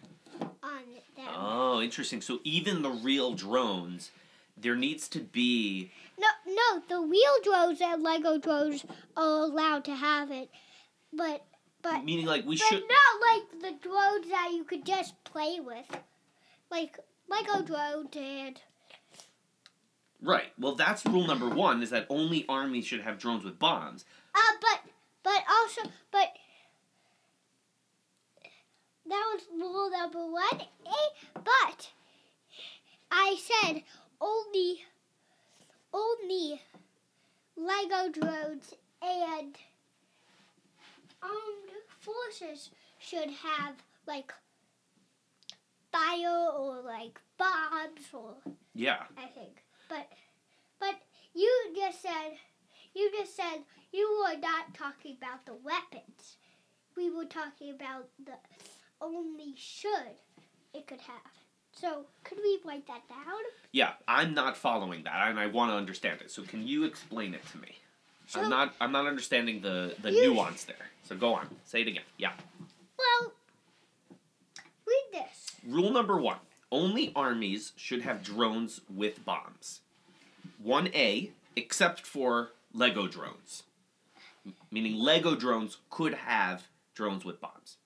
on 0.63 0.81
them. 1.15 1.27
Oh, 1.35 1.81
interesting. 1.81 2.21
So 2.21 2.39
even 2.43 2.81
the 2.81 2.89
real 2.89 3.33
drones, 3.33 4.11
there 4.57 4.75
needs 4.75 5.07
to 5.09 5.19
be 5.19 5.91
No, 6.17 6.27
no, 6.47 6.81
the 6.87 7.07
real 7.07 7.33
drones 7.43 7.81
and 7.81 8.03
Lego 8.03 8.37
drones 8.37 8.85
are 9.15 9.43
allowed 9.43 9.85
to 9.85 9.95
have 9.95 10.31
it, 10.31 10.49
but 11.13 11.45
but 11.81 12.03
meaning 12.03 12.25
like 12.25 12.45
we 12.45 12.57
but 12.57 12.65
should. 12.65 12.83
not 12.83 13.21
like 13.33 13.61
the 13.61 13.87
drones 13.87 14.27
that 14.29 14.51
you 14.53 14.63
could 14.63 14.85
just 14.85 15.21
play 15.23 15.59
with, 15.59 15.85
like 16.71 16.97
Lego 17.29 17.61
drones 17.61 18.15
and 18.15 18.59
Right. 20.21 20.51
Well, 20.57 20.75
that's 20.75 21.05
rule 21.05 21.27
number 21.27 21.49
one: 21.49 21.83
is 21.83 21.89
that 21.91 22.07
only 22.09 22.45
armies 22.47 22.85
should 22.85 23.01
have 23.01 23.19
drones 23.19 23.43
with 23.43 23.59
bombs. 23.59 24.05
Uh, 24.33 24.57
but 24.61 24.91
but 25.23 25.43
also 25.49 25.89
but 26.11 26.29
that 29.07 29.23
was 29.33 29.43
rule 29.53 29.89
number 29.91 30.25
one. 30.31 30.61
A, 30.85 31.39
but 31.43 31.91
I 33.11 33.37
said 33.39 33.83
only, 34.19 34.83
only 35.93 36.61
Lego 37.55 38.09
drones 38.11 38.73
and 39.01 39.55
armed 41.21 41.71
forces 41.99 42.71
should 42.99 43.29
have 43.29 43.75
like 44.07 44.33
fire 45.91 46.49
or 46.57 46.81
like 46.81 47.19
bombs 47.37 48.07
or 48.13 48.35
Yeah. 48.73 49.03
I 49.17 49.27
think. 49.27 49.64
But 49.89 50.07
but 50.79 50.95
you 51.33 51.51
just 51.75 52.01
said 52.01 52.37
you 52.93 53.11
just 53.17 53.35
said 53.35 53.63
you 53.91 54.23
were 54.25 54.37
not 54.39 54.73
talking 54.73 55.15
about 55.21 55.45
the 55.45 55.53
weapons. 55.63 56.37
We 56.95 57.09
were 57.09 57.25
talking 57.25 57.71
about 57.71 58.07
the 58.23 58.33
only 59.01 59.53
should 59.57 60.15
it 60.73 60.87
could 60.87 61.01
have. 61.01 61.21
So 61.73 62.05
could 62.23 62.37
we 62.41 62.59
write 62.65 62.87
that 62.87 63.07
down? 63.09 63.41
Yeah, 63.73 63.91
I'm 64.07 64.33
not 64.33 64.55
following 64.55 65.03
that, 65.03 65.27
and 65.27 65.37
I 65.39 65.47
want 65.47 65.71
to 65.71 65.75
understand 65.75 66.21
it. 66.21 66.31
So 66.31 66.43
can 66.43 66.65
you 66.65 66.85
explain 66.85 67.33
it 67.33 67.45
to 67.51 67.57
me? 67.57 67.75
So 68.27 68.41
I'm 68.41 68.49
not. 68.49 68.73
I'm 68.79 68.91
not 68.91 69.05
understanding 69.07 69.61
the 69.61 69.95
the 70.01 70.11
You- 70.11 70.33
nuance 70.33 70.63
there. 70.63 70.89
So 71.03 71.15
go 71.15 71.33
on. 71.35 71.47
Say 71.65 71.81
it 71.81 71.87
again. 71.87 72.03
Yeah. 72.17 72.33
well 72.97 73.33
read 74.87 75.21
this. 75.23 75.51
Rule 75.67 75.91
number 75.91 76.17
one: 76.17 76.37
Only 76.71 77.11
armies 77.15 77.73
should 77.75 78.01
have 78.01 78.23
drones 78.23 78.81
with 78.93 79.23
bombs. 79.23 79.81
One 80.61 80.87
A, 80.93 81.31
except 81.55 82.01
for 82.05 82.49
Lego 82.73 83.07
drones. 83.07 83.63
Meaning 84.71 84.95
Lego 84.95 85.35
drones 85.35 85.77
could 85.89 86.13
have 86.13 86.67
drones 86.93 87.23
with 87.25 87.39
bombs. 87.41 87.77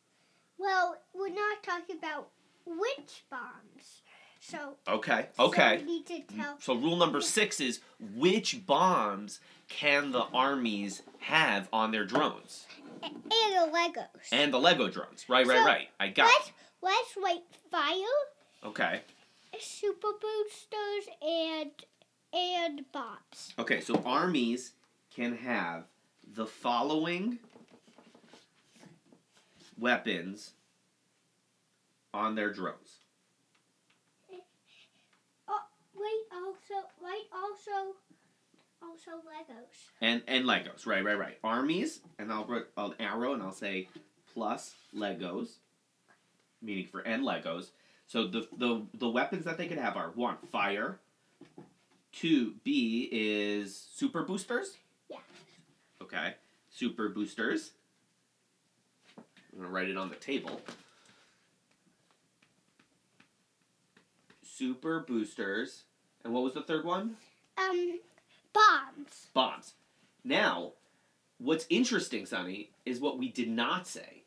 Well, 0.57 0.97
we're 1.13 1.29
not 1.29 1.63
talking 1.63 1.97
about 1.97 2.29
which 2.65 3.23
bombs. 3.29 4.01
So 4.41 4.75
Okay. 4.87 5.27
okay. 5.37 5.77
so 5.79 5.85
we 5.85 5.91
need 5.91 6.05
to 6.07 6.21
tell 6.35 6.57
So 6.59 6.73
rule 6.73 6.95
number 6.95 7.21
six 7.21 7.59
is 7.59 7.81
which 8.15 8.65
bombs 8.65 9.39
can 9.67 10.11
the 10.11 10.23
armies 10.33 11.01
have 11.19 11.67
on 11.71 11.91
their 11.91 12.05
drones? 12.05 12.65
and 13.03 13.13
the 13.31 13.71
Legos. 13.71 14.07
And 14.31 14.53
the 14.53 14.57
Lego 14.59 14.89
drones. 14.89 15.25
Right, 15.29 15.45
right, 15.45 15.57
So, 15.59 15.65
right. 15.65 15.89
I 15.99 16.07
got 16.09 16.25
let's 16.25 16.51
let's 16.81 17.17
write 17.21 17.43
fire. 17.71 17.93
Okay. 18.63 19.01
super 19.59 20.09
boosters 20.21 21.15
and 21.21 21.71
and 22.33 22.85
bombs. 22.91 23.53
Okay, 23.57 23.81
so 23.81 24.01
armies 24.05 24.73
can 25.15 25.35
have 25.37 25.85
the 26.35 26.45
following 26.45 27.39
weapons 29.79 30.51
on 32.13 32.35
their 32.35 32.51
drones. 32.51 32.97
Oh, 35.47 35.59
wait, 35.95 36.25
also, 36.33 36.87
wait, 37.01 37.27
also, 37.33 37.95
also 38.83 39.11
Legos. 39.25 39.89
And 40.01 40.21
and 40.27 40.45
Legos, 40.45 40.85
right, 40.85 41.03
right, 41.03 41.17
right. 41.17 41.37
Armies, 41.43 42.01
and 42.19 42.31
I'll 42.31 42.43
put 42.43 42.69
an 42.77 42.93
arrow 42.99 43.33
and 43.33 43.41
I'll 43.41 43.51
say 43.51 43.87
plus 44.33 44.75
Legos, 44.95 45.55
meaning 46.61 46.87
for 46.91 46.99
and 46.99 47.23
Legos. 47.23 47.71
So 48.09 48.25
the 48.25 48.47
the 48.57 48.81
the 48.95 49.07
weapons 49.07 49.45
that 49.45 49.59
they 49.59 49.67
could 49.67 49.77
have 49.77 49.95
are 49.95 50.09
one, 50.15 50.37
fire. 50.51 50.99
Two, 52.11 52.55
B 52.63 53.07
is 53.11 53.77
super 53.93 54.23
boosters. 54.23 54.77
Yeah. 55.11 55.17
Okay, 56.01 56.33
super 56.71 57.09
boosters. 57.09 57.73
I'm 59.15 59.59
gonna 59.59 59.69
write 59.69 59.89
it 59.89 59.95
on 59.95 60.09
the 60.09 60.15
table. 60.15 60.59
Super 64.43 65.01
boosters, 65.01 65.83
and 66.23 66.33
what 66.33 66.43
was 66.43 66.55
the 66.55 66.63
third 66.63 66.85
one? 66.85 67.15
Um, 67.59 67.99
bombs. 68.51 69.27
bombs. 69.35 69.73
Now, 70.23 70.71
what's 71.37 71.67
interesting, 71.69 72.25
Sonny, 72.25 72.71
is 72.87 72.99
what 72.99 73.19
we 73.19 73.29
did 73.29 73.49
not 73.49 73.85
say, 73.85 74.18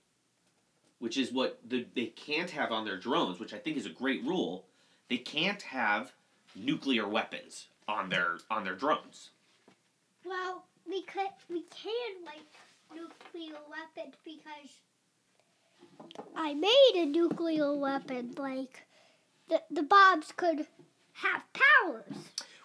which 1.02 1.16
is 1.16 1.32
what 1.32 1.58
the, 1.68 1.84
they 1.96 2.06
can't 2.06 2.50
have 2.50 2.70
on 2.70 2.84
their 2.84 2.96
drones, 2.96 3.40
which 3.40 3.52
I 3.52 3.58
think 3.58 3.76
is 3.76 3.86
a 3.86 3.90
great 3.90 4.22
rule. 4.24 4.66
They 5.10 5.16
can't 5.16 5.60
have 5.62 6.12
nuclear 6.54 7.08
weapons 7.08 7.66
on 7.88 8.08
their 8.08 8.38
on 8.48 8.62
their 8.62 8.76
drones. 8.76 9.30
Well, 10.24 10.64
we 10.88 11.02
could, 11.02 11.26
we 11.50 11.62
can 11.62 12.24
like 12.24 12.46
nuclear 12.94 13.58
weapons 13.68 14.14
because 14.24 14.70
I 16.36 16.54
made 16.54 16.92
a 16.94 17.06
nuclear 17.06 17.74
weapon. 17.74 18.34
Like 18.38 18.86
the 19.48 19.60
the 19.72 19.82
bombs 19.82 20.32
could 20.36 20.68
have 21.14 21.42
powers. 21.52 22.14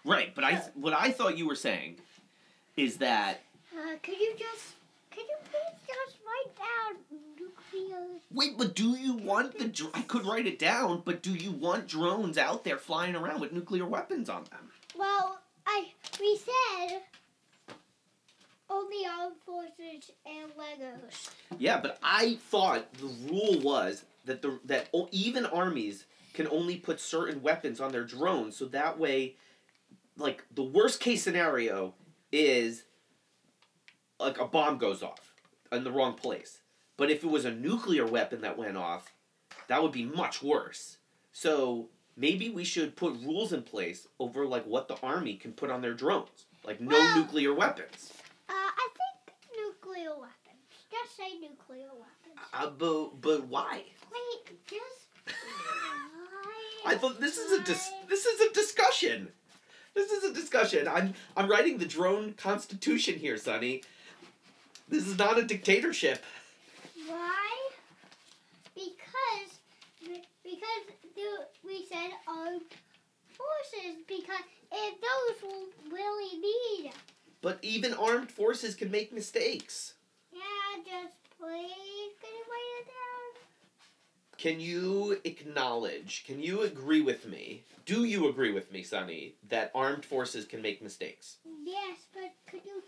Right, 0.06 0.36
but 0.36 0.44
I 0.44 0.62
what 0.76 0.94
I 0.94 1.10
thought 1.10 1.40
you 1.40 1.48
were 1.48 1.56
saying 1.56 1.96
is 2.76 2.98
that 2.98 3.42
Uh, 3.76 3.98
could 4.04 4.20
you 4.20 4.34
just, 4.38 4.76
could 5.10 5.26
you 5.28 5.38
please 5.50 5.80
just 5.88 6.18
write 6.28 6.56
down? 6.56 7.37
Wait, 8.32 8.58
but 8.58 8.76
do 8.76 8.92
you 8.92 9.14
want 9.14 9.58
the 9.58 9.68
dr- 9.68 9.92
I 9.94 10.02
could 10.04 10.26
write 10.26 10.48
it 10.48 10.60
down, 10.60 11.02
but 11.06 11.22
do 11.22 11.34
you 11.34 11.52
want 11.52 11.88
drones 11.88 12.38
out 12.38 12.64
there 12.64 12.78
flying 12.78 13.16
around 13.16 13.40
with 13.42 13.52
nuclear 13.54 13.86
weapons 13.86 14.30
on 14.30 14.44
them? 14.46 14.72
Well, 14.98 15.40
I 15.66 15.88
we 16.20 16.38
said 16.38 17.02
only 18.70 19.06
armed 19.06 19.36
forces 19.46 20.12
and 20.26 20.52
Legos. 20.52 21.30
Yeah, 21.58 21.80
but 21.80 21.98
I 22.04 22.36
thought 22.50 22.92
the 22.96 23.08
rule 23.32 23.60
was 23.62 24.04
that 24.26 24.42
the 24.42 24.60
that 24.66 24.90
o- 24.94 25.10
even 25.12 25.46
armies 25.46 26.06
can 26.34 26.48
only 26.50 26.78
put 26.78 27.00
certain 27.00 27.42
weapons 27.42 27.80
on 27.80 27.92
their 27.92 28.04
drones, 28.04 28.56
so 28.58 28.66
that 28.66 29.00
way, 29.00 29.36
like 30.18 30.44
the 30.54 30.64
worst 30.64 31.00
case 31.00 31.24
scenario 31.24 31.94
is 32.32 32.84
like 34.20 34.40
a 34.40 34.46
bomb 34.46 34.78
goes 34.78 35.02
off 35.02 35.34
in 35.72 35.84
the 35.84 35.92
wrong 35.92 36.14
place. 36.14 36.60
But 36.98 37.12
if 37.12 37.24
it 37.24 37.28
was 37.30 37.46
a 37.46 37.52
nuclear 37.52 38.06
weapon 38.06 38.42
that 38.42 38.58
went 38.58 38.76
off, 38.76 39.14
that 39.68 39.82
would 39.82 39.92
be 39.92 40.04
much 40.06 40.42
worse. 40.42 40.98
So 41.32 41.90
maybe 42.16 42.50
we 42.50 42.64
should 42.64 42.96
put 42.96 43.14
rules 43.24 43.54
in 43.54 43.62
place 43.62 44.08
over 44.20 44.46
like 44.46 44.66
what 44.66 44.88
the 44.88 45.00
army 45.02 45.36
can 45.36 45.54
put 45.54 45.70
on 45.70 45.82
their 45.82 45.94
drones, 45.94 46.46
like 46.66 46.82
no 46.82 46.98
Well- 46.98 47.18
nuclear 47.20 47.54
weapons. 47.54 48.12
Uh, 48.50 48.54
I 48.54 48.88
think 48.98 49.38
nuclear 49.66 50.10
weapons. 50.12 50.34
Just 50.90 51.16
say 51.16 51.38
nuclear 51.40 51.90
weapons. 51.90 52.48
Uh, 52.54 52.70
but 52.72 53.22
but 53.22 53.46
why? 53.48 53.84
Wait, 54.12 54.58
just. 54.66 55.36
I 56.86 56.96
thought 56.96 57.20
this 57.20 57.38
is 57.38 57.52
a 57.52 57.62
dis- 57.64 57.92
this 58.08 58.26
is 58.26 58.40
a 58.50 58.54
discussion. 58.54 59.32
This 59.94 60.12
is 60.12 60.24
a 60.24 60.34
discussion. 60.34 60.88
I'm 60.88 61.14
I'm 61.36 61.50
writing 61.50 61.78
the 61.78 61.86
drone 61.86 62.34
constitution 62.34 63.16
here, 63.20 63.38
Sonny. 63.38 63.84
This 64.88 65.06
is 65.06 65.18
not 65.18 65.38
a 65.38 65.44
dictatorship. 65.44 66.24
Why? 67.08 67.70
Because 68.76 69.60
because 70.44 70.84
we 71.66 71.86
said 71.86 72.12
armed 72.28 72.62
forces 73.30 74.04
because 74.08 74.44
if 74.72 74.96
those 75.02 75.50
will 75.50 75.68
really 75.92 76.40
need. 76.40 76.92
But 77.42 77.60
even 77.62 77.94
armed 77.94 78.32
forces 78.32 78.76
can 78.76 78.92
make 78.92 79.14
mistakes. 79.14 79.94
Yeah, 80.32 80.40
just 80.86 81.16
please 81.40 82.14
can 82.22 82.34
you 82.34 82.44
write 82.52 82.82
it 82.82 82.88
down? 82.88 83.44
Can 84.38 84.60
you 84.60 85.20
acknowledge, 85.24 86.24
can 86.28 86.42
you 86.42 86.62
agree 86.62 87.02
with 87.02 87.26
me? 87.26 87.64
Do 87.86 88.04
you 88.04 88.28
agree 88.28 88.52
with 88.52 88.72
me, 88.72 88.84
Sonny, 88.84 89.36
that 89.50 89.72
armed 89.74 90.06
forces 90.06 90.46
can 90.46 90.62
make 90.62 90.82
mistakes? 90.82 91.38
Yes, 91.64 91.98
but 92.14 92.32
could 92.52 92.66
you 92.66 92.84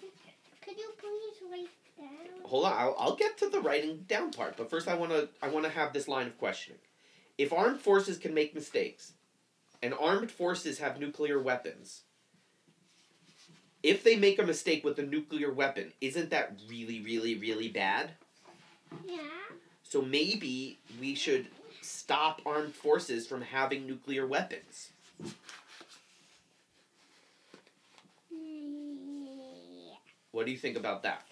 could 0.61 0.77
you 0.77 0.91
please 0.99 1.49
write? 1.49 1.78
Hold 2.43 2.65
on, 2.65 2.73
I'll, 2.73 2.95
I'll 2.97 3.15
get 3.15 3.37
to 3.39 3.49
the 3.49 3.61
writing 3.61 4.05
down 4.07 4.31
part, 4.31 4.57
but 4.57 4.69
first 4.69 4.87
I 4.87 4.95
want 4.95 5.11
to 5.11 5.29
I 5.41 5.49
want 5.49 5.65
to 5.65 5.71
have 5.71 5.93
this 5.93 6.07
line 6.07 6.27
of 6.27 6.37
questioning. 6.39 6.79
If 7.37 7.53
armed 7.53 7.79
forces 7.79 8.17
can 8.17 8.33
make 8.33 8.55
mistakes, 8.55 9.13
and 9.83 9.93
armed 9.93 10.31
forces 10.31 10.79
have 10.79 10.99
nuclear 10.99 11.39
weapons, 11.39 12.01
if 13.83 14.03
they 14.03 14.15
make 14.15 14.39
a 14.39 14.45
mistake 14.45 14.83
with 14.83 14.99
a 14.99 15.03
nuclear 15.03 15.51
weapon, 15.53 15.93
isn't 16.01 16.31
that 16.31 16.59
really, 16.67 17.01
really, 17.01 17.35
really 17.35 17.69
bad? 17.69 18.11
Yeah. 19.07 19.19
So 19.83 20.01
maybe 20.01 20.79
we 20.99 21.15
should 21.15 21.47
stop 21.81 22.41
armed 22.45 22.75
forces 22.75 23.25
from 23.27 23.41
having 23.41 23.87
nuclear 23.87 24.27
weapons. 24.27 24.89
What 30.31 30.45
do 30.45 30.51
you 30.51 30.57
think 30.57 30.77
about 30.77 31.03
that? 31.03 31.28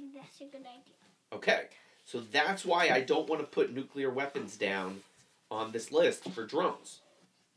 Think 0.00 0.14
that's 0.14 0.40
a 0.40 0.44
good 0.44 0.60
idea. 0.60 0.94
Okay, 1.30 1.64
so 2.06 2.20
that's 2.20 2.64
why 2.64 2.88
I 2.88 3.02
don't 3.02 3.28
want 3.28 3.42
to 3.42 3.46
put 3.46 3.74
nuclear 3.74 4.08
weapons 4.08 4.56
down 4.56 5.02
on 5.50 5.72
this 5.72 5.92
list 5.92 6.30
for 6.30 6.46
drones. 6.46 7.00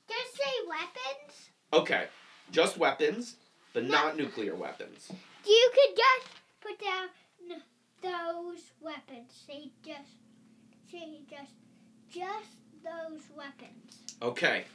Just 0.09 0.35
say 0.35 0.51
weapons. 0.67 1.49
Okay, 1.71 2.07
just 2.51 2.77
weapons, 2.77 3.37
but 3.73 3.85
not 3.85 4.17
nuclear 4.17 4.55
weapons. 4.55 5.09
You 5.47 5.71
could 5.73 5.95
just 5.95 6.27
put 6.59 6.79
down 6.83 7.07
those 8.01 8.71
weapons. 8.81 9.31
Say 9.47 9.71
just 9.81 10.17
say 10.91 11.21
just 11.29 11.53
just 12.09 12.57
those 12.83 13.21
weapons. 13.37 14.15
Okay. 14.21 14.65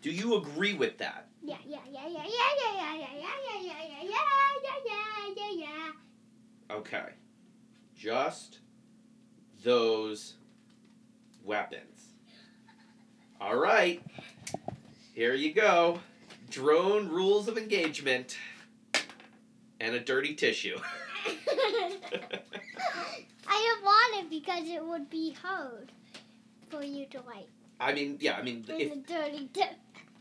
Do 0.00 0.10
you 0.10 0.36
agree 0.36 0.72
with 0.72 0.96
that? 0.96 1.26
Yeah, 1.42 1.56
yeah, 1.66 1.80
yeah, 1.90 2.06
yeah, 2.06 2.24
yeah, 2.24 2.24
yeah, 2.24 2.72
yeah, 2.78 2.96
yeah, 2.96 3.28
yeah, 3.36 3.60
yeah, 3.60 3.82
yeah, 3.82 4.02
yeah, 4.02 4.20
yeah, 4.64 4.78
yeah, 4.86 5.34
yeah, 5.36 5.66
yeah. 5.66 6.09
Okay. 6.70 7.06
Just 7.96 8.60
those 9.64 10.34
weapons. 11.44 12.14
All 13.40 13.56
right. 13.56 14.02
Here 15.14 15.34
you 15.34 15.52
go. 15.52 16.00
Drone 16.50 17.08
rules 17.08 17.48
of 17.48 17.58
engagement 17.58 18.36
and 19.80 19.94
a 19.94 20.00
dirty 20.00 20.34
tissue. 20.34 20.78
I 23.46 23.74
don't 23.80 23.84
want 23.84 24.24
it 24.24 24.30
because 24.30 24.68
it 24.68 24.84
would 24.84 25.10
be 25.10 25.32
hard 25.42 25.92
for 26.68 26.82
you 26.82 27.06
to 27.06 27.20
like 27.22 27.46
I 27.80 27.94
mean, 27.94 28.18
yeah, 28.20 28.34
I 28.34 28.42
mean, 28.42 28.64
if 28.68 28.78
in 28.78 28.88
the 28.90 28.96
dirty 29.14 29.48
tip. 29.54 29.70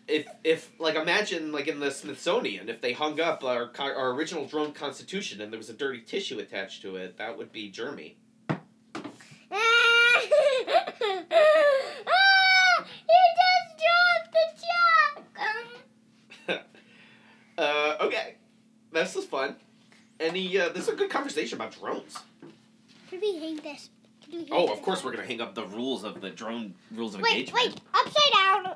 If 0.10 0.28
if 0.44 0.72
like 0.80 0.96
imagine 0.96 1.52
like 1.52 1.68
in 1.68 1.80
the 1.80 1.92
Smithsonian, 1.92 2.70
if 2.70 2.82
they 2.82 2.94
hung 2.94 3.20
up 3.20 3.44
our 3.44 3.72
our 3.80 4.12
original 4.12 4.46
drone 4.46 4.74
constitution 4.74 5.42
and 5.42 5.52
there 5.52 5.58
was 5.58 5.70
a 5.70 5.74
dirty 5.74 6.02
tissue 6.02 6.40
attached 6.40 6.82
to 6.82 6.96
it, 6.96 7.18
that 7.18 7.38
would 7.38 7.52
be 7.52 7.70
Jeremy. 7.70 8.18
Ah! 8.50 10.22
You 13.10 13.22
just 13.40 13.70
dropped 13.84 14.32
the 14.34 14.46
chalk. 16.48 16.66
uh, 17.58 18.06
okay, 18.06 18.36
this 18.92 19.16
was 19.16 19.26
fun. 19.26 19.56
Any 20.20 20.58
uh, 20.60 20.70
this 20.70 20.84
is 20.84 20.90
a 20.90 20.96
good 20.96 21.10
conversation 21.10 21.58
about 21.58 21.78
drones. 21.78 22.18
Could 23.10 23.22
we 23.22 23.38
hang 23.38 23.58
this? 23.58 23.90
We 24.32 24.40
hang 24.40 24.48
Oh, 24.52 24.68
of 24.72 24.82
course 24.82 25.04
we're 25.04 25.12
gonna 25.12 25.26
hang 25.26 25.42
up 25.42 25.56
the 25.56 25.66
rules 25.66 26.04
of 26.04 26.22
the 26.22 26.30
drone 26.30 26.74
rules 26.92 27.16
of 27.16 27.22
Wait, 27.22 27.50
engagement. 27.50 27.64
Wait, 27.66 27.74
wait, 27.74 27.82
upside 27.94 28.34
down. 28.66 28.76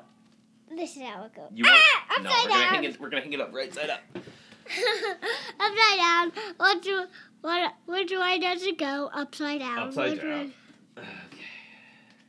This 0.76 0.96
is 0.96 1.02
how 1.02 1.24
it 1.24 1.34
goes. 1.34 1.50
You 1.54 1.64
want? 1.64 1.76
ah, 2.10 2.20
no, 2.22 2.30
we're 2.42 2.48
gonna 2.48 2.64
hang 2.64 2.84
it. 2.84 3.00
We're 3.00 3.08
gonna 3.08 3.22
hang 3.22 3.32
it 3.32 3.40
up 3.40 3.52
right 3.54 3.72
side 3.72 3.90
up. 3.90 4.00
upside 5.60 5.98
down. 5.98 6.32
What 6.56 6.82
do 6.82 7.04
what 7.42 7.74
which 7.86 8.10
way 8.10 8.38
does 8.38 8.62
it 8.62 8.78
go? 8.78 9.10
Upside 9.14 9.60
down. 9.60 9.78
Upside 9.78 10.12
Which 10.12 10.20
down. 10.22 10.52
way- 10.96 11.04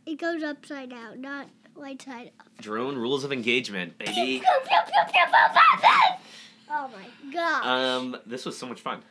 It 0.06 0.20
goes 0.20 0.44
upside 0.44 0.90
down, 0.90 1.22
not 1.22 1.48
right 1.76 2.00
side 2.02 2.32
up. 2.40 2.48
Drone 2.62 2.96
rules 2.98 3.24
of 3.24 3.32
engagement, 3.34 3.98
baby. 3.98 4.44
Oh 6.70 6.90
my 6.90 7.32
god. 7.34 7.66
Um, 7.66 8.18
this 8.26 8.46
was 8.46 8.58
so 8.58 8.68
much 8.68 8.82
fun. 8.82 9.02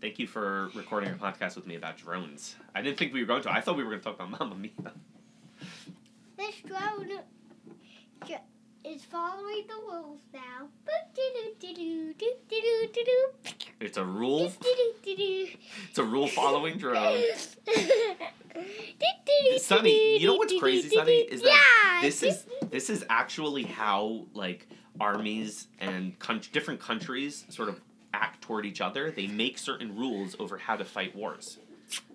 Thank 0.00 0.18
you 0.18 0.26
for 0.26 0.70
recording 0.74 1.10
a 1.10 1.14
podcast 1.14 1.56
with 1.56 1.66
me 1.66 1.74
about 1.76 1.98
drones. 1.98 2.56
I 2.74 2.80
didn't 2.80 2.96
think 2.98 3.12
we 3.12 3.20
were 3.20 3.26
going 3.26 3.42
to. 3.42 3.52
I 3.52 3.60
thought 3.60 3.76
we 3.76 3.84
were 3.84 3.90
going 3.90 4.00
to 4.00 4.04
talk 4.04 4.14
about 4.14 4.30
Mamma 4.40 4.54
Mia. 4.56 4.70
this 6.38 6.54
drone 6.66 7.20
is 8.84 9.04
following 9.04 9.64
the 9.68 9.74
rules 9.92 10.20
now. 10.32 10.68
It's 13.80 13.96
a 13.96 14.04
rule. 14.04 14.52
It's 14.62 15.98
a 15.98 16.04
rule 16.04 16.28
following 16.28 16.78
drone. 16.78 17.22
Sonny, 19.58 20.18
you 20.18 20.26
know 20.26 20.34
what's 20.34 20.58
crazy, 20.58 20.88
Sonny, 20.90 21.12
is 21.12 21.42
that 21.42 21.48
yeah, 21.48 22.00
This 22.02 22.22
is 22.22 22.46
this 22.70 22.90
is 22.90 23.04
actually 23.08 23.62
how 23.64 24.26
like 24.34 24.68
armies 25.00 25.68
and 25.78 26.18
coun- 26.18 26.40
different 26.52 26.80
countries 26.80 27.44
sort 27.48 27.68
of 27.68 27.80
act 28.12 28.42
toward 28.42 28.66
each 28.66 28.80
other. 28.80 29.10
They 29.10 29.26
make 29.26 29.58
certain 29.58 29.96
rules 29.96 30.36
over 30.38 30.58
how 30.58 30.76
to 30.76 30.84
fight 30.84 31.14
wars. 31.14 31.58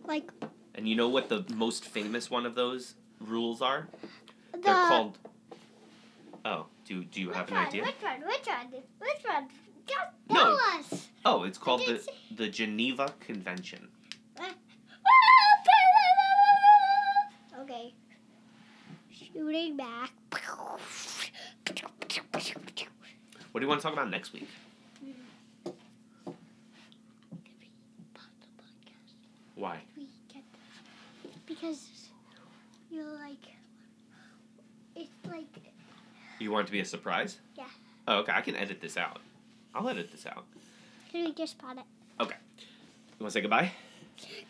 like 0.06 0.30
And 0.76 0.88
you 0.88 0.96
know 0.96 1.10
what 1.10 1.30
the 1.30 1.46
most 1.56 1.86
famous 1.86 2.30
one 2.30 2.46
of 2.46 2.56
those 2.56 2.96
rules 3.20 3.62
are? 3.62 3.88
the 4.52 4.60
They're 4.60 4.74
called. 4.74 5.18
Oh, 6.46 6.68
do 6.86 7.04
do 7.04 7.20
you 7.20 7.32
have 7.32 7.50
an 7.50 7.56
one, 7.56 7.66
idea? 7.66 7.84
Which 7.84 7.96
one? 8.02 8.22
Which 8.22 8.48
one? 8.48 8.82
Which 9.00 9.24
one? 9.26 9.48
Just 9.88 10.00
No. 10.30 10.36
tell 10.36 10.60
us. 10.80 11.08
Oh, 11.26 11.44
it's 11.44 11.58
called 11.58 11.82
the 11.82 12.00
the 12.36 12.48
Geneva 12.48 13.14
Convention. 13.20 13.90
Okay. 17.62 17.94
Shooting 19.12 19.76
back. 19.76 20.12
What 23.52 23.62
do 23.62 23.62
you 23.62 23.68
want 23.68 23.82
to 23.82 23.84
talk 23.84 23.94
about 23.94 24.10
next 24.12 24.34
week? 24.34 24.50
Why? 29.56 29.80
We 29.98 30.08
get 30.32 30.44
because 31.48 31.88
you're 32.92 33.04
like 33.14 33.56
it's 34.96 35.10
like 35.30 35.48
You 36.40 36.52
want 36.52 36.65
it 36.65 36.65
to 36.65 36.65
be 36.76 36.82
a 36.82 36.86
surprise? 36.86 37.38
Yeah. 37.58 37.64
Oh, 38.08 38.18
okay. 38.20 38.34
I 38.36 38.42
can 38.42 38.56
edit 38.56 38.82
this 38.82 38.98
out. 38.98 39.22
I'll 39.74 39.88
edit 39.88 40.12
this 40.12 40.26
out. 40.26 40.46
can 41.12 41.26
we 41.26 41.34
just 41.34 41.54
spot 41.54 41.78
it? 41.78 41.84
Okay. 42.22 42.36
You 42.60 43.24
want 43.24 43.32
to 43.32 43.34
say 43.34 43.42
goodbye? 43.42 43.72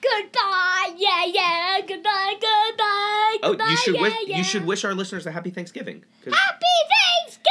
Goodbye, 0.01 0.93
yeah, 0.97 1.26
yeah. 1.26 1.80
Goodbye, 1.82 2.34
goodbye. 2.34 3.38
Oh, 3.41 3.49
goodbye, 3.49 3.69
you 3.69 3.78
should 3.78 3.95
yeah, 3.95 4.01
wish 4.01 4.15
yeah. 4.28 4.38
you 4.38 4.43
should 4.43 4.65
wish 4.65 4.86
our 4.86 4.93
listeners 4.93 5.26
a 5.26 5.32
happy 5.32 5.49
Thanksgiving. 5.49 6.03
Happy 6.23 6.76
Thanksgiving! 6.93 7.49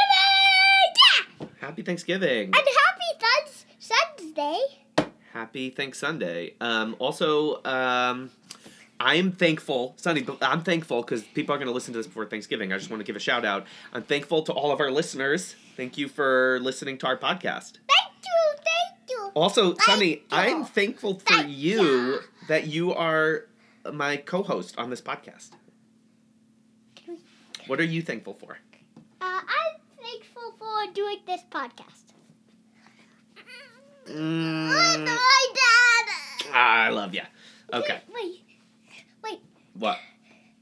Yeah, 1.40 1.46
happy 1.60 1.82
Thanksgiving. 1.82 2.44
and 2.46 2.54
happy 2.54 3.10
Thuns 3.20 3.66
Sunday. 3.78 4.58
Happy 5.32 5.70
Thanks 5.70 5.98
Sunday. 5.98 6.54
Um, 6.60 6.94
also, 7.00 7.62
um, 7.64 8.30
I'm 9.05 9.32
thankful, 9.32 9.92
Sonny. 9.98 10.26
I'm 10.40 10.62
thankful 10.62 11.02
because 11.02 11.22
people 11.24 11.55
are 11.55 11.59
going 11.59 11.68
to 11.68 11.74
listen 11.74 11.92
to 11.92 11.98
this 11.98 12.07
before 12.07 12.24
Thanksgiving. 12.24 12.72
I 12.72 12.78
just 12.78 12.88
want 12.88 13.00
to 13.00 13.05
give 13.05 13.16
a 13.16 13.20
shout 13.20 13.44
out. 13.44 13.66
I'm 13.92 14.02
thankful 14.02 14.42
to 14.44 14.52
all 14.52 14.72
of 14.72 14.80
our 14.80 14.90
listeners. 14.90 15.55
Thank 15.76 15.98
you 15.98 16.09
for 16.09 16.59
listening 16.62 16.96
to 16.98 17.07
our 17.09 17.18
podcast. 17.18 17.72
Thank 17.86 18.14
you, 18.24 18.57
thank 18.64 19.11
you. 19.11 19.30
Also, 19.34 19.74
you. 20.00 20.20
I'm 20.32 20.64
thankful 20.64 21.18
for 21.18 21.34
Thank 21.34 21.50
you 21.50 21.82
you. 21.82 22.18
that 22.48 22.66
you 22.66 22.94
are 22.94 23.44
my 23.92 24.16
co-host 24.16 24.78
on 24.78 24.88
this 24.88 25.02
podcast. 25.02 25.50
What 27.66 27.80
are 27.80 27.84
you 27.84 28.00
thankful 28.00 28.32
for? 28.32 28.57
Uh, 29.20 29.40
I'm 29.40 29.80
thankful 30.02 30.55
for 30.59 30.92
doing 30.94 31.18
this 31.26 31.42
podcast. 31.50 32.14
Mm, 34.09 34.68
my 34.68 35.46
dad. 35.55 36.55
I 36.55 36.88
love 36.88 37.14
you. 37.14 37.22
Okay. 37.72 38.00
Wait, 38.14 38.43
What? 39.74 39.98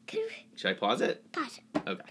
can 0.06 0.20
we 0.20 0.58
Should 0.58 0.70
I 0.70 0.74
pause 0.74 1.00
it? 1.00 1.30
pause 1.32 1.58
it? 1.74 1.82
Okay. 1.88 2.10